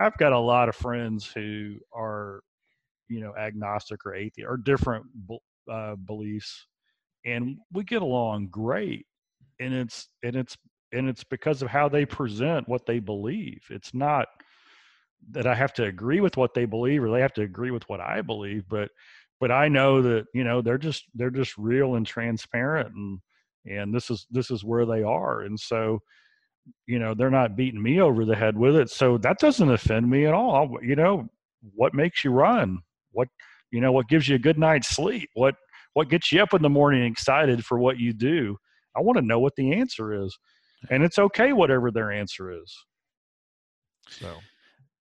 [0.00, 2.40] I've got a lot of friends who are,
[3.08, 5.06] you know, agnostic or atheist or different
[5.70, 6.66] uh, beliefs,
[7.24, 9.06] and we get along great.
[9.58, 10.56] And it's and it's
[10.92, 13.62] and it's because of how they present what they believe.
[13.70, 14.26] It's not
[15.30, 17.88] that I have to agree with what they believe or they have to agree with
[17.88, 18.90] what I believe, but
[19.40, 23.20] but I know that you know they're just they're just real and transparent and
[23.66, 26.00] and this is this is where they are and so
[26.86, 30.08] you know they're not beating me over the head with it so that doesn't offend
[30.08, 31.28] me at all you know
[31.74, 32.78] what makes you run?
[33.12, 33.28] What
[33.70, 35.28] you know what gives you a good night's sleep?
[35.34, 35.56] What
[35.94, 38.56] what gets you up in the morning excited for what you do?
[38.96, 40.36] I want to know what the answer is
[40.88, 42.74] and it's okay whatever their answer is
[44.08, 44.34] so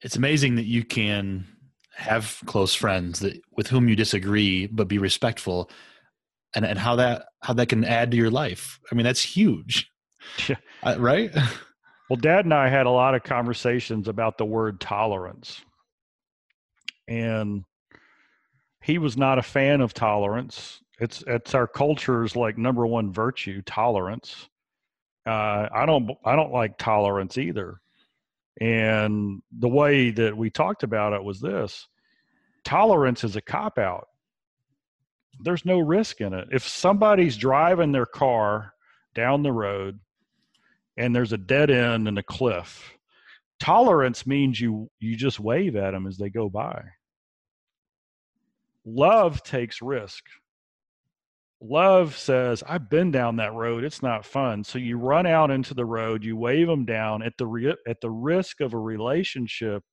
[0.01, 1.45] it's amazing that you can
[1.93, 5.69] have close friends that with whom you disagree but be respectful
[6.55, 9.91] and and how that how that can add to your life i mean that's huge
[10.47, 10.55] yeah.
[10.83, 11.35] Uh, right?
[12.09, 15.61] Well, Dad and I had a lot of conversations about the word tolerance.
[17.07, 17.63] And
[18.81, 20.79] he was not a fan of tolerance.
[20.99, 24.49] It's it's our culture's like number one virtue, tolerance.
[25.27, 27.79] Uh, I don't I don't like tolerance either.
[28.59, 31.87] And the way that we talked about it was this:
[32.63, 34.07] tolerance is a cop out.
[35.41, 36.49] There's no risk in it.
[36.51, 38.73] If somebody's driving their car
[39.15, 39.99] down the road
[40.97, 42.97] and there's a dead end and a cliff.
[43.59, 46.83] Tolerance means you you just wave at them as they go by.
[48.85, 50.25] Love takes risk.
[51.61, 53.83] Love says, "I've been down that road.
[53.83, 57.37] It's not fun." So you run out into the road, you wave them down at
[57.37, 59.83] the re- at the risk of a relationship.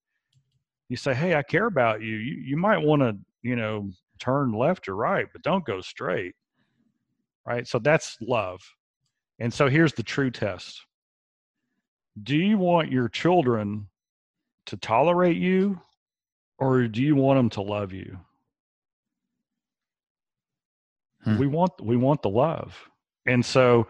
[0.89, 2.17] You say, "Hey, I care about you.
[2.17, 6.35] You you might want to, you know, turn left or right, but don't go straight."
[7.47, 7.67] Right?
[7.67, 8.61] So that's love.
[9.39, 10.85] And so here's the true test
[12.23, 13.89] do you want your children
[14.67, 15.81] to tolerate you
[16.59, 18.19] or do you want them to love you
[21.35, 21.39] hmm.
[21.39, 22.75] we want we want the love.
[23.27, 23.87] And so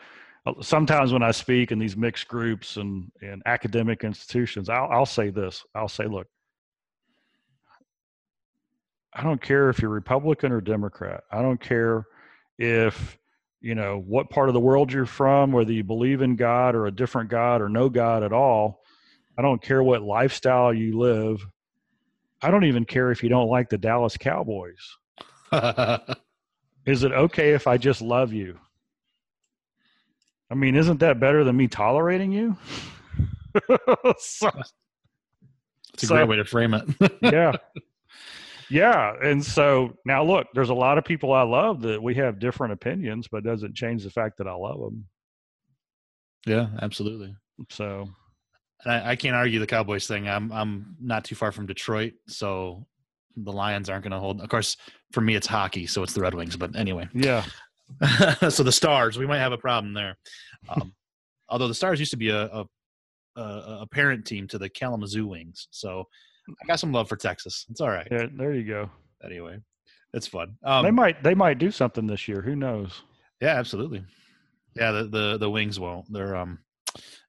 [0.47, 5.07] uh, sometimes when i speak in these mixed groups and and academic institutions I'll, I'll
[5.07, 6.29] say this i'll say look
[9.13, 11.25] i don't care if you're republican or democrat.
[11.33, 12.07] I don't care
[12.59, 13.19] if
[13.61, 16.87] you know what part of the world you're from whether you believe in god or
[16.87, 18.83] a different god or no god at all.
[19.39, 21.45] I don't care what lifestyle you live.
[22.41, 24.97] I don't even care if you don't like the dallas cowboys
[26.87, 28.59] is it okay if i just love you?
[30.51, 32.57] I mean isn't that better than me tolerating you?
[34.19, 34.51] So,
[35.95, 36.85] it's a so, great way to frame it.
[37.23, 37.53] Yeah.
[38.69, 42.39] Yeah and so now look there's a lot of people i love that we have
[42.39, 45.07] different opinions but doesn't change the fact that i love them
[46.47, 47.35] yeah absolutely.
[47.71, 48.09] So.
[48.85, 50.29] I, I, can't argue the cowboys thing.
[50.29, 52.87] I'm i'm not too far from detroit so
[53.37, 54.77] the lions aren't going to hold of course
[55.13, 57.45] for me it's hockey so it's the red wings but anyway yeah
[58.49, 60.17] so the stars we might have a problem there
[60.69, 60.93] um,
[61.49, 62.65] although the stars used to be a, a
[63.39, 66.07] a, parent team to the kalamazoo wings so
[66.49, 67.67] I got some love for Texas.
[67.71, 68.07] It's all right.
[68.11, 68.91] Yeah, there you go.
[69.25, 69.59] Anyway,
[70.13, 70.57] it's fun.
[70.63, 72.41] Um, they might they might do something this year.
[72.41, 73.03] Who knows?
[73.41, 74.05] Yeah, absolutely.
[74.75, 76.13] Yeah, the the the wings won't.
[76.13, 76.61] They're um,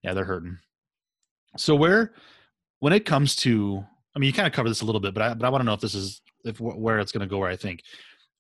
[0.04, 0.58] yeah, they're hurting.
[1.58, 2.14] So where,
[2.80, 3.84] when it comes to,
[4.18, 5.62] I mean, you kind of covered this a little bit, but I but I want
[5.62, 7.38] to know if this is if where it's going to go.
[7.38, 7.84] Where I think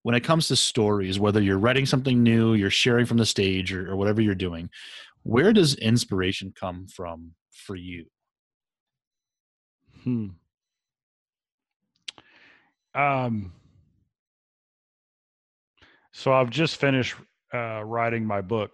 [0.01, 3.71] when it comes to stories, whether you're writing something new, you're sharing from the stage,
[3.71, 4.71] or, or whatever you're doing,
[5.21, 8.07] where does inspiration come from for you?
[10.03, 10.30] Hmm.
[12.95, 13.53] Um.
[16.11, 17.13] So I've just finished
[17.53, 18.71] uh, writing my book,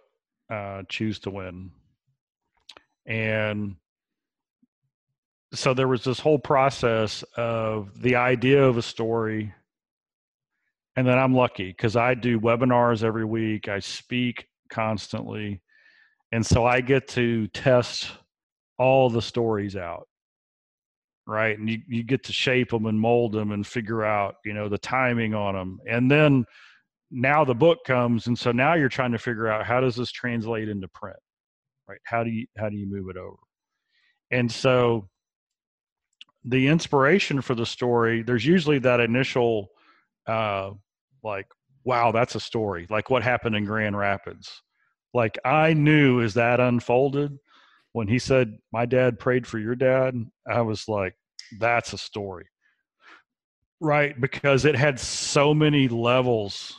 [0.50, 1.70] uh, "Choose to Win,"
[3.06, 3.76] and
[5.54, 9.54] so there was this whole process of the idea of a story.
[10.96, 13.68] And then i'm lucky because i do webinars every week.
[13.68, 15.62] I speak constantly.
[16.32, 18.12] And so i get to test
[18.78, 20.08] all the stories out
[21.26, 21.58] right?
[21.58, 24.68] And you, you get to shape them and mold them and figure out you know
[24.68, 26.46] the timing on them and then
[27.12, 30.12] now the book comes and so now you're trying to figure out how does this
[30.12, 31.16] translate into print
[31.88, 32.00] right?
[32.04, 33.38] How do you how do you move it over?
[34.32, 35.10] And so
[36.46, 39.70] the inspiration for the story there's usually that initial
[40.28, 40.72] uh
[41.24, 41.48] like
[41.86, 44.62] wow that's a story like what happened in grand rapids.
[45.14, 47.38] Like i knew as that unfolded
[47.94, 50.16] when he said my dad prayed for your dad
[50.50, 51.16] i was like
[51.60, 52.46] that's a story.
[53.80, 56.76] Right because it had so many levels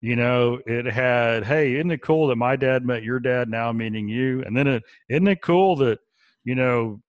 [0.00, 0.58] you know?
[0.66, 4.42] It had hey isn't it cool that my dad met your dad now meaning you?
[4.44, 5.98] And then it isn't it cool that
[6.44, 7.02] you know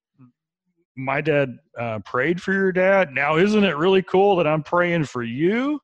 [0.96, 3.12] my dad uh, prayed for your dad.
[3.14, 5.80] Now, isn't it really cool that I'm praying for you?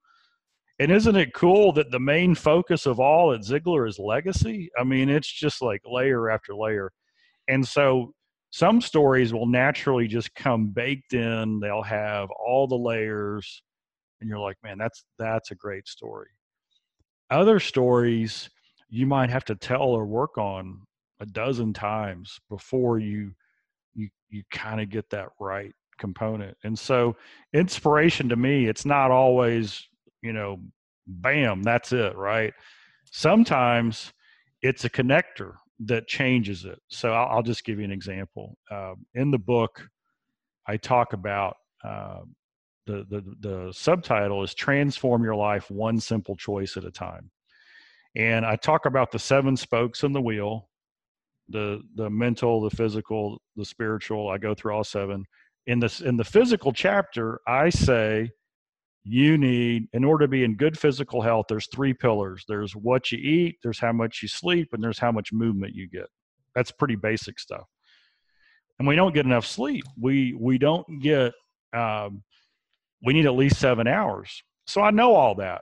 [0.79, 4.69] And isn't it cool that the main focus of all at Ziglar is legacy?
[4.77, 6.91] I mean, it's just like layer after layer.
[7.47, 8.13] And so
[8.51, 11.59] some stories will naturally just come baked in.
[11.59, 13.61] They'll have all the layers
[14.19, 16.29] and you're like, "Man, that's that's a great story."
[17.29, 18.49] Other stories
[18.89, 20.81] you might have to tell or work on
[21.19, 23.33] a dozen times before you
[23.97, 26.55] you you kind of get that right component.
[26.63, 27.17] And so
[27.53, 29.85] inspiration to me, it's not always,
[30.21, 30.61] you know,
[31.07, 32.53] bam, that's it, right?
[33.11, 34.13] Sometimes
[34.61, 36.79] it's a connector that changes it.
[36.89, 38.57] So I'll, I'll just give you an example.
[38.71, 39.87] Uh, in the book,
[40.67, 42.21] I talk about uh,
[42.85, 47.29] the, the the subtitle is "Transform Your Life One Simple Choice at a Time,"
[48.15, 50.69] and I talk about the seven spokes in the wheel
[51.49, 54.29] the the mental, the physical, the spiritual.
[54.29, 55.25] I go through all seven.
[55.67, 58.29] In this in the physical chapter, I say
[59.03, 62.43] you need in order to be in good physical health there's three pillars.
[62.47, 65.89] There's what you eat there's how much you sleep and there's how much movement you
[65.89, 66.07] get.
[66.55, 67.65] That's pretty basic stuff.
[68.79, 69.85] And we don't get enough sleep.
[69.99, 71.33] We we don't get
[71.73, 72.23] um,
[73.05, 74.43] we need at least seven hours.
[74.65, 75.61] So i know all that.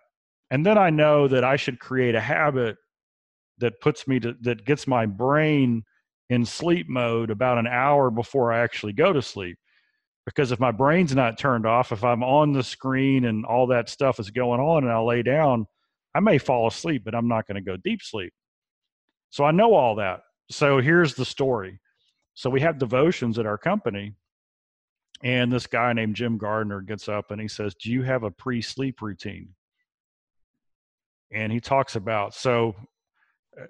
[0.52, 2.78] And then i know that i should create a habit
[3.60, 5.84] that puts me to that gets my brain
[6.30, 9.58] in sleep mode about an hour before I actually go to sleep.
[10.26, 13.90] Because if my brain's not turned off, if I'm on the screen and all that
[13.90, 15.68] stuff is going on and I lay down,
[16.16, 18.34] I may fall asleep, but I'm not going to go deep sleep.
[19.30, 20.22] So I know all that.
[20.50, 21.80] So here's the story.
[22.34, 24.14] So we have devotions at our company,
[25.24, 28.32] and this guy named Jim Gardner gets up and he says, Do you have a
[28.32, 29.50] pre sleep routine?
[31.32, 32.76] And he talks about, so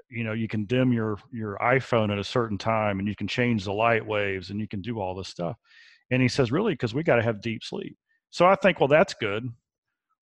[0.09, 3.27] you know you can dim your your iphone at a certain time and you can
[3.27, 5.57] change the light waves and you can do all this stuff.
[6.11, 6.73] And he says really?
[6.73, 7.97] Because we got to have deep sleep.
[8.29, 9.47] So i think well that's good.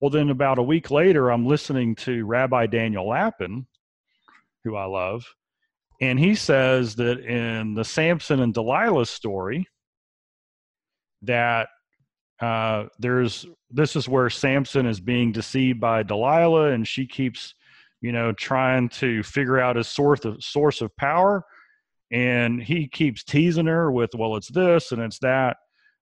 [0.02, 3.68] Well then about a week later i'm listening to rabbi daniel lapin
[4.64, 5.26] who i love
[6.02, 9.68] and he says that in the samson and delilah story
[11.24, 11.68] that
[12.40, 17.54] uh, there's this is where samson is being deceived by delilah and she keeps
[18.02, 21.44] you know, trying to figure out his source of source of power.
[22.12, 25.58] And he keeps teasing her with, well, it's this and it's that.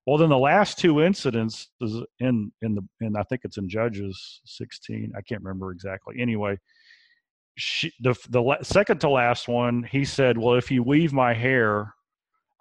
[0.06, 3.68] Well, then the last two incidents is in in the and I think it's in
[3.68, 5.12] Judges 16.
[5.18, 6.16] I can't remember exactly.
[6.20, 6.58] Anyway,
[7.58, 11.94] she, the the second to last one, he said, "Well, if you weave my hair,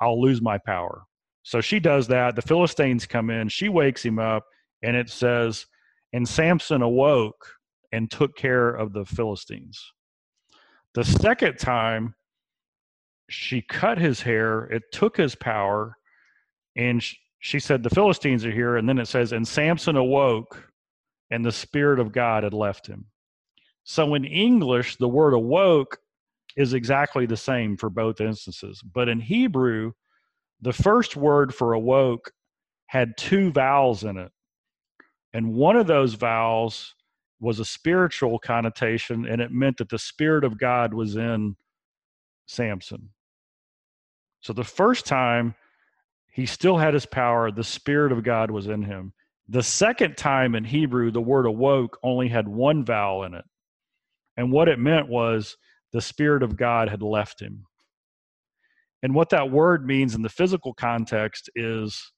[0.01, 1.05] I'll lose my power."
[1.45, 2.35] So she does that.
[2.35, 3.49] The Philistines come in.
[3.49, 4.45] She wakes him up,
[4.83, 5.67] and it says,
[6.13, 7.47] "And Samson awoke
[7.93, 9.93] and took care of the Philistines.
[10.95, 12.15] The second time,
[13.29, 15.97] she cut his hair, it took his power,
[16.77, 17.05] and
[17.41, 18.77] she said, The Philistines are here.
[18.77, 20.71] And then it says, And Samson awoke,
[21.31, 23.07] and the Spirit of God had left him.
[23.85, 25.99] So in English, the word awoke
[26.57, 28.83] is exactly the same for both instances.
[28.83, 29.93] But in Hebrew,
[30.61, 32.31] the first word for awoke
[32.87, 34.33] had two vowels in it.
[35.33, 36.95] And one of those vowels
[37.41, 41.57] was a spiritual connotation and it meant that the spirit of God was in
[42.47, 43.11] Samson.
[44.41, 45.55] So the first time
[46.33, 49.13] he still had his power, the spirit of God was in him.
[49.49, 53.45] The second time in Hebrew, the word awoke only had one vowel in it.
[54.37, 55.57] And what it meant was
[55.93, 57.65] the Spirit of God had left him.
[59.03, 62.13] And what that word means in the physical context is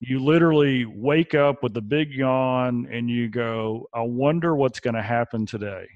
[0.00, 4.94] you literally wake up with a big yawn and you go, I wonder what's going
[4.94, 5.86] to happen today.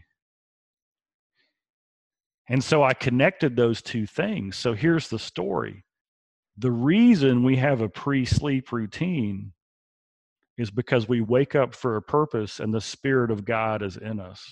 [2.49, 4.57] And so I connected those two things.
[4.57, 5.85] So here's the story
[6.57, 9.53] the reason we have a pre sleep routine
[10.59, 14.21] is because we wake up for a purpose and the Spirit of God is in
[14.21, 14.45] us.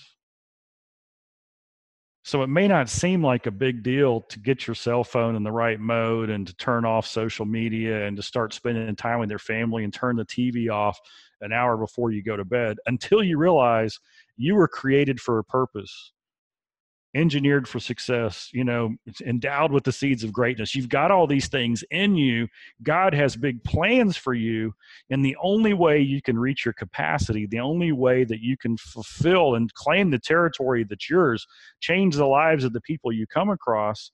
[2.23, 5.43] So it may not seem like a big deal to get your cell phone in
[5.43, 9.29] the right mode and to turn off social media and to start spending time with
[9.29, 10.99] your family and turn the TV off
[11.41, 13.99] an hour before you go to bed until you realize
[14.37, 16.11] you were created for a purpose
[17.15, 18.95] engineered for success, you know,
[19.25, 20.75] endowed with the seeds of greatness.
[20.75, 22.47] You've got all these things in you.
[22.83, 24.73] God has big plans for you.
[25.09, 28.77] And the only way you can reach your capacity, the only way that you can
[28.77, 31.47] fulfill and claim the territory that's yours,
[31.79, 34.11] change the lives of the people you come across,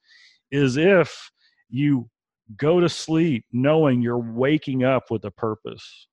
[0.51, 1.31] is if
[1.69, 2.09] you
[2.55, 6.07] go to sleep knowing you're waking up with a purpose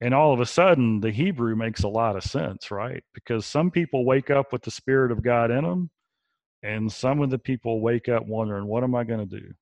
[0.00, 3.02] and all of a sudden the hebrew makes a lot of sense right?
[3.14, 5.90] Because some people wake up with the spirit of god in them
[6.62, 9.52] and some of the people wake up wondering what am i going to do?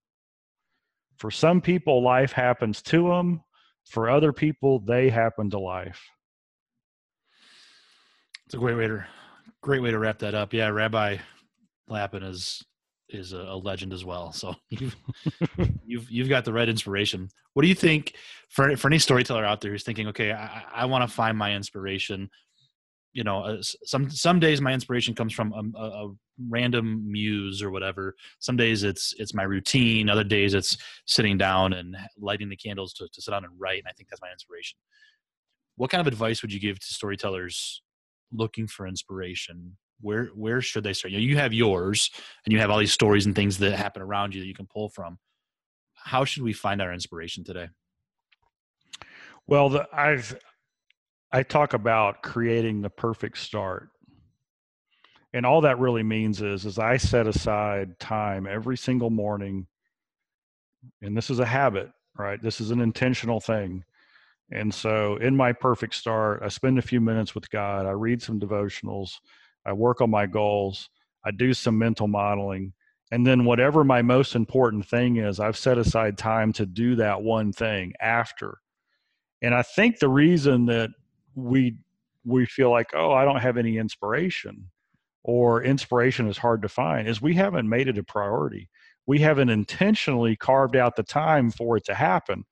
[1.19, 3.43] For some people life happens to them
[3.85, 6.03] for other people they happen to life.
[8.47, 9.05] It's a great way to
[9.63, 10.53] great way to wrap that up.
[10.53, 11.19] Yeah rabbi
[11.89, 12.63] Lapin is
[13.11, 14.33] is a, a legend as well.
[14.33, 14.97] So you've
[15.87, 17.29] you've you've got the right inspiration.
[17.55, 18.15] What do you think
[18.51, 21.55] for for any storyteller out there who's thinking, okay, I, I want to find my
[21.55, 22.31] inspiration.
[23.13, 26.15] You know, uh, some some days my inspiration comes from a, a,
[26.49, 28.15] random muse or whatever.
[28.39, 30.09] Some days it's it's my routine.
[30.09, 33.79] Other days it's sitting down and lighting the candles to, to sit down and write.
[33.79, 34.79] And I think that's my inspiration.
[35.77, 37.83] What kind of advice would you give to storytellers
[38.31, 41.13] looking for inspiration where where should they start?
[41.13, 42.11] You know, you have yours,
[42.45, 44.67] and you have all these stories and things that happen around you that you can
[44.67, 45.19] pull from.
[45.95, 47.69] How should we find our inspiration today?
[49.47, 50.39] Well, the, I've
[51.33, 53.91] I talk about creating the perfect start.
[55.35, 59.67] And all that really means is is I set aside time every single morning
[61.03, 62.43] and this is a habit, right?
[62.43, 63.85] This is an intentional thing.
[64.51, 67.87] And so in my perfect start, I spend a few minutes with God.
[67.87, 69.13] I read some devotionals.
[69.69, 70.89] I work on my goals,
[71.25, 72.73] I do some mental modeling,
[73.11, 77.23] and then whatever my most important thing is, I've set aside time to do that
[77.23, 78.59] one thing after.
[79.43, 80.91] And I think the reason that
[81.35, 81.77] we
[82.25, 84.71] we feel like, oh, I don't have any inspiration
[85.23, 88.69] or inspiration is hard to find is we haven't made it a priority.
[89.07, 92.45] We haven't intentionally carved out the time for it to happen.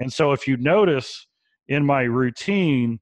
[0.00, 1.26] And so if you notice
[1.68, 3.00] in my routine,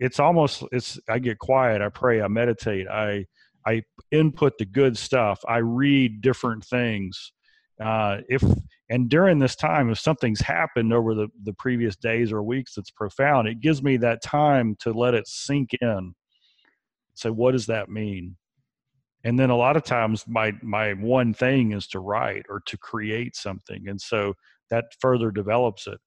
[0.00, 3.24] it's almost it's i get quiet i pray i meditate i
[3.66, 3.80] i
[4.10, 7.32] input the good stuff i read different things.
[7.80, 8.42] Uh, if
[8.90, 12.90] and during this time if something's happened over the the previous days or weeks that's
[12.90, 16.14] profound it gives me that time to let it sink in.
[17.14, 18.36] So what does that mean?
[19.24, 22.76] And then a lot of times my my one thing is to write or to
[22.76, 24.34] create something and so
[24.68, 25.98] that further develops it.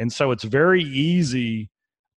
[0.00, 1.70] And so it's very easy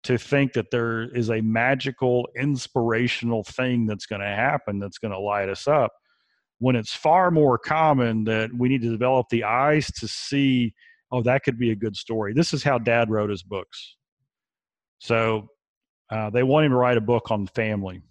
[0.03, 5.13] to think that there is a magical inspirational thing that's going to happen that's going
[5.13, 5.93] to light us up
[6.59, 10.73] when it's far more common that we need to develop the eyes to see
[11.11, 12.33] oh that could be a good story.
[12.33, 13.95] This is how dad wrote his books.
[14.99, 15.49] So
[16.09, 18.01] uh, they wanted him to write a book on family.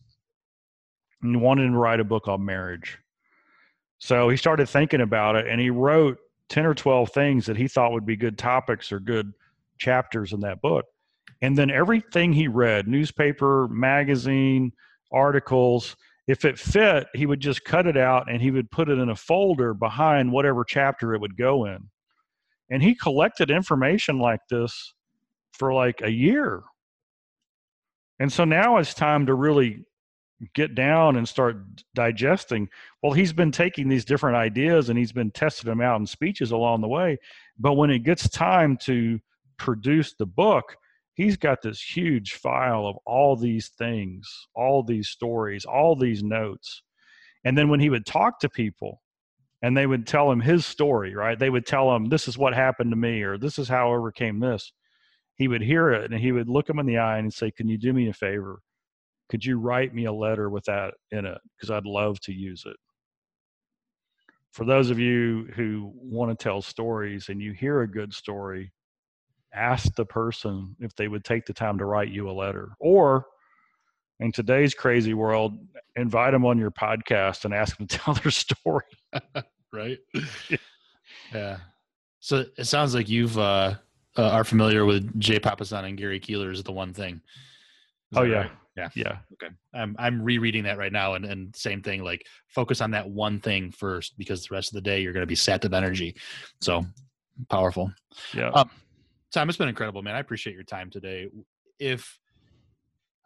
[1.23, 2.99] And wanted him to write a book on marriage.
[3.99, 6.19] So he started thinking about it and he wrote
[6.49, 9.33] 10 or 12 things that he thought would be good topics or good
[9.79, 10.85] chapters in that book
[11.43, 14.73] and then everything he read newspaper magazine
[15.13, 15.97] articles
[16.29, 19.11] if it fit he would just cut it out and he would put it in
[19.11, 21.79] a folder behind whatever chapter it would go in.
[22.71, 24.95] And he collected information like this
[25.53, 26.63] for like a year.
[28.19, 29.85] And so now it's time to really
[30.55, 31.57] get down and start
[31.95, 32.69] digesting.
[33.03, 36.53] Well he's been taking these different ideas and he's been testing them out in speeches
[36.53, 37.19] along the way.
[37.59, 39.19] But when it gets time to
[39.59, 40.77] produce the book
[41.15, 46.83] he's got this huge file of all these things, all these stories, all these notes.
[47.45, 49.03] And then when he would talk to people
[49.63, 51.39] and they would tell him his story, right?
[51.39, 53.95] They would tell him, this is what happened to me, or this is how I
[53.95, 54.73] overcame this.
[55.37, 57.69] He would hear it and he would look him in the eye and say, Can
[57.69, 58.61] you do me a favor?
[59.29, 61.39] Could you write me a letter with that in it?
[61.57, 62.77] Because I'd love to use it.
[64.53, 68.73] For those of you who want to tell stories and you hear a good story,
[69.55, 72.73] ask the person if they would take the time to write you a letter.
[72.79, 73.27] Or
[74.21, 75.59] in today's crazy world
[75.97, 78.85] invite them on your podcast and ask them to tell their story.
[79.75, 79.99] Right?
[81.35, 81.59] Yeah.
[82.21, 83.75] So it sounds like you've uh,
[84.19, 87.21] uh are familiar with jay papasan and gary Keller is the one thing.
[88.13, 88.37] Is oh yeah.
[88.37, 88.51] right?
[88.77, 88.89] yeah.
[88.95, 89.19] Yeah.
[89.33, 89.55] Okay.
[89.75, 93.41] I'm i'm rereading that right now and and same thing like focus on that one
[93.41, 96.17] thing first because the rest of the day you're going to be sapped of energy.
[96.61, 96.85] So
[97.49, 97.91] powerful.
[98.35, 98.51] Yeah.
[98.51, 98.71] Um,
[99.33, 100.15] Tom, it's been incredible, man.
[100.15, 101.29] I appreciate your time today.
[101.79, 102.19] If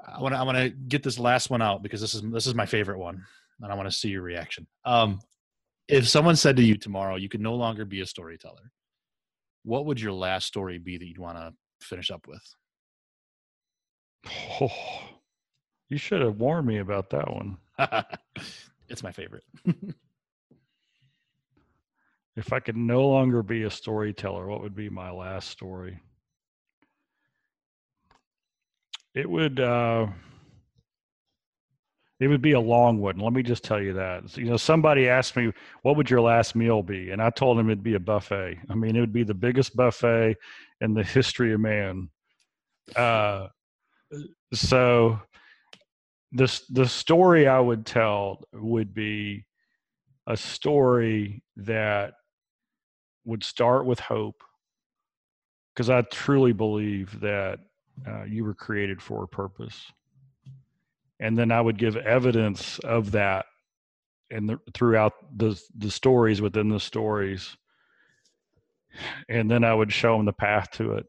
[0.05, 2.47] I want to, I want to get this last one out because this is this
[2.47, 3.25] is my favorite one,
[3.61, 4.67] and I want to see your reaction.
[4.85, 5.21] Um,
[5.89, 8.73] if someone said to you tomorrow, you can no longer be a storyteller,
[9.65, 12.43] what would your last story be that you'd want to finish up with?
[14.61, 14.71] Oh,
[15.89, 17.59] you should have warned me about that one.
[18.89, 19.45] it's my favorite.
[22.37, 25.99] if I could no longer be a storyteller, what would be my last story?
[29.15, 30.09] It would uh,
[32.21, 33.19] it would be a long one.
[33.19, 34.37] Let me just tell you that.
[34.37, 37.71] You know, somebody asked me, "What would your last meal be?" And I told him
[37.71, 38.59] it'd be a buffet.
[38.69, 40.37] I mean, it would be the biggest buffet
[40.83, 42.11] in the history of man.
[42.95, 43.49] Uh,
[44.53, 45.19] so,
[46.33, 49.47] this the story I would tell would be
[50.27, 52.13] a story that
[53.27, 54.43] would start with hope
[55.75, 57.59] because I truly believe that
[58.07, 59.93] uh, you were created for a purpose.
[61.21, 63.47] And then I would give evidence of that
[64.31, 67.57] and the, throughout the the stories within the stories,
[69.29, 71.07] and then I would show them the path to it.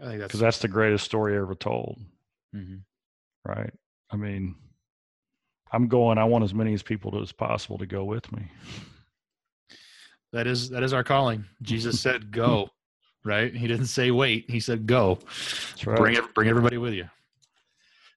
[0.00, 1.98] I think that's because that's the greatest story ever told,
[2.54, 2.76] mm-hmm.
[3.50, 3.72] right?
[4.10, 4.54] I mean,
[5.72, 6.18] I'm going.
[6.18, 8.50] I want as many as people as possible to go with me
[10.34, 11.44] that is that is our calling.
[11.62, 12.68] Jesus said, "Go."
[13.24, 13.54] Right?
[13.54, 14.50] He didn't say wait.
[14.50, 15.18] He said, "Go."
[15.86, 15.96] Right.
[15.96, 17.08] Bring it, bring everybody with you.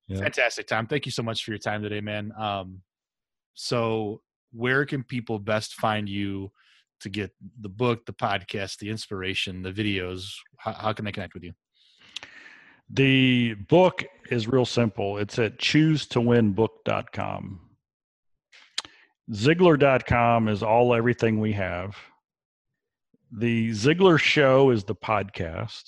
[0.08, 0.20] Yeah.
[0.20, 0.88] Fantastic, Tom.
[0.88, 2.34] Thank you so much for your time today, man.
[2.38, 2.82] Um,
[3.54, 6.52] so, where can people best find you
[7.02, 10.34] to get the book, the podcast, the inspiration, the videos?
[10.58, 11.54] How, how can they connect with you?
[12.90, 15.18] The book is real simple.
[15.18, 17.67] It's at choosetowinbook.com.
[19.32, 21.98] Ziglar.com is all everything we have.
[23.32, 25.84] The Ziglar Show is the podcast.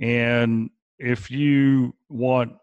[0.00, 2.54] And if you want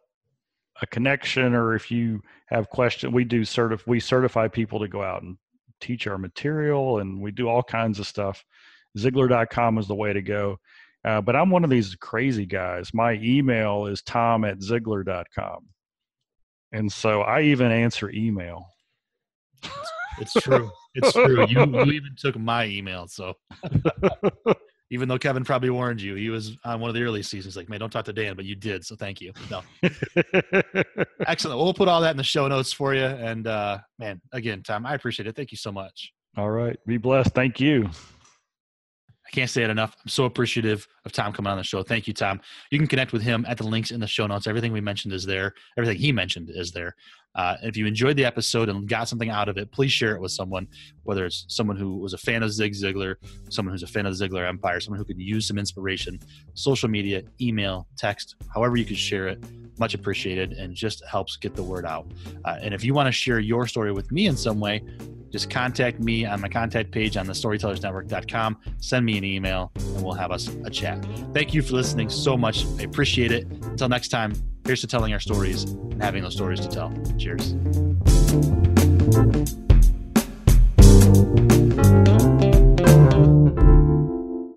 [0.81, 5.01] a connection or if you have questions, we do certif- we certify people to go
[5.01, 5.37] out and
[5.79, 8.43] teach our material and we do all kinds of stuff.
[8.97, 10.57] Ziglar.com is the way to go.
[11.05, 12.93] Uh, but I'm one of these crazy guys.
[12.93, 15.67] My email is tom at Ziglar.com.
[16.73, 18.67] And so I even answer email.
[20.19, 20.71] It's true.
[20.93, 21.45] It's true.
[21.47, 23.07] You, you even took my email.
[23.07, 23.33] So
[24.91, 27.69] even though Kevin probably warned you, he was on one of the early seasons like,
[27.69, 28.85] man, don't talk to Dan, but you did.
[28.85, 29.31] So thank you.
[29.49, 29.61] No.
[31.27, 31.57] Excellent.
[31.57, 33.05] We'll put all that in the show notes for you.
[33.05, 35.35] And uh, man, again, Tom, I appreciate it.
[35.35, 36.11] Thank you so much.
[36.37, 36.77] All right.
[36.85, 37.33] Be blessed.
[37.33, 37.89] Thank you.
[39.31, 39.95] I can't say it enough.
[40.03, 41.83] I'm so appreciative of Tom coming on the show.
[41.83, 42.41] Thank you, Tom.
[42.69, 44.45] You can connect with him at the links in the show notes.
[44.45, 45.53] Everything we mentioned is there.
[45.77, 46.95] Everything he mentioned is there.
[47.35, 50.21] Uh, if you enjoyed the episode and got something out of it, please share it
[50.21, 50.67] with someone,
[51.03, 53.15] whether it's someone who was a fan of Zig Ziglar,
[53.49, 56.19] someone who's a fan of the Ziglar Empire, someone who could use some inspiration,
[56.53, 59.43] social media, email, text, however you could share it.
[59.79, 62.11] Much appreciated and just helps get the word out.
[62.45, 64.83] Uh, and if you want to share your story with me in some way,
[65.31, 68.57] just contact me on my contact page on the storytellersnetwork.com.
[68.79, 71.03] Send me an email and we'll have us a chat.
[71.33, 72.65] Thank you for listening so much.
[72.77, 73.47] I appreciate it.
[73.63, 74.33] Until next time,
[74.65, 76.91] here's to telling our stories and having those stories to tell.
[77.17, 77.55] Cheers.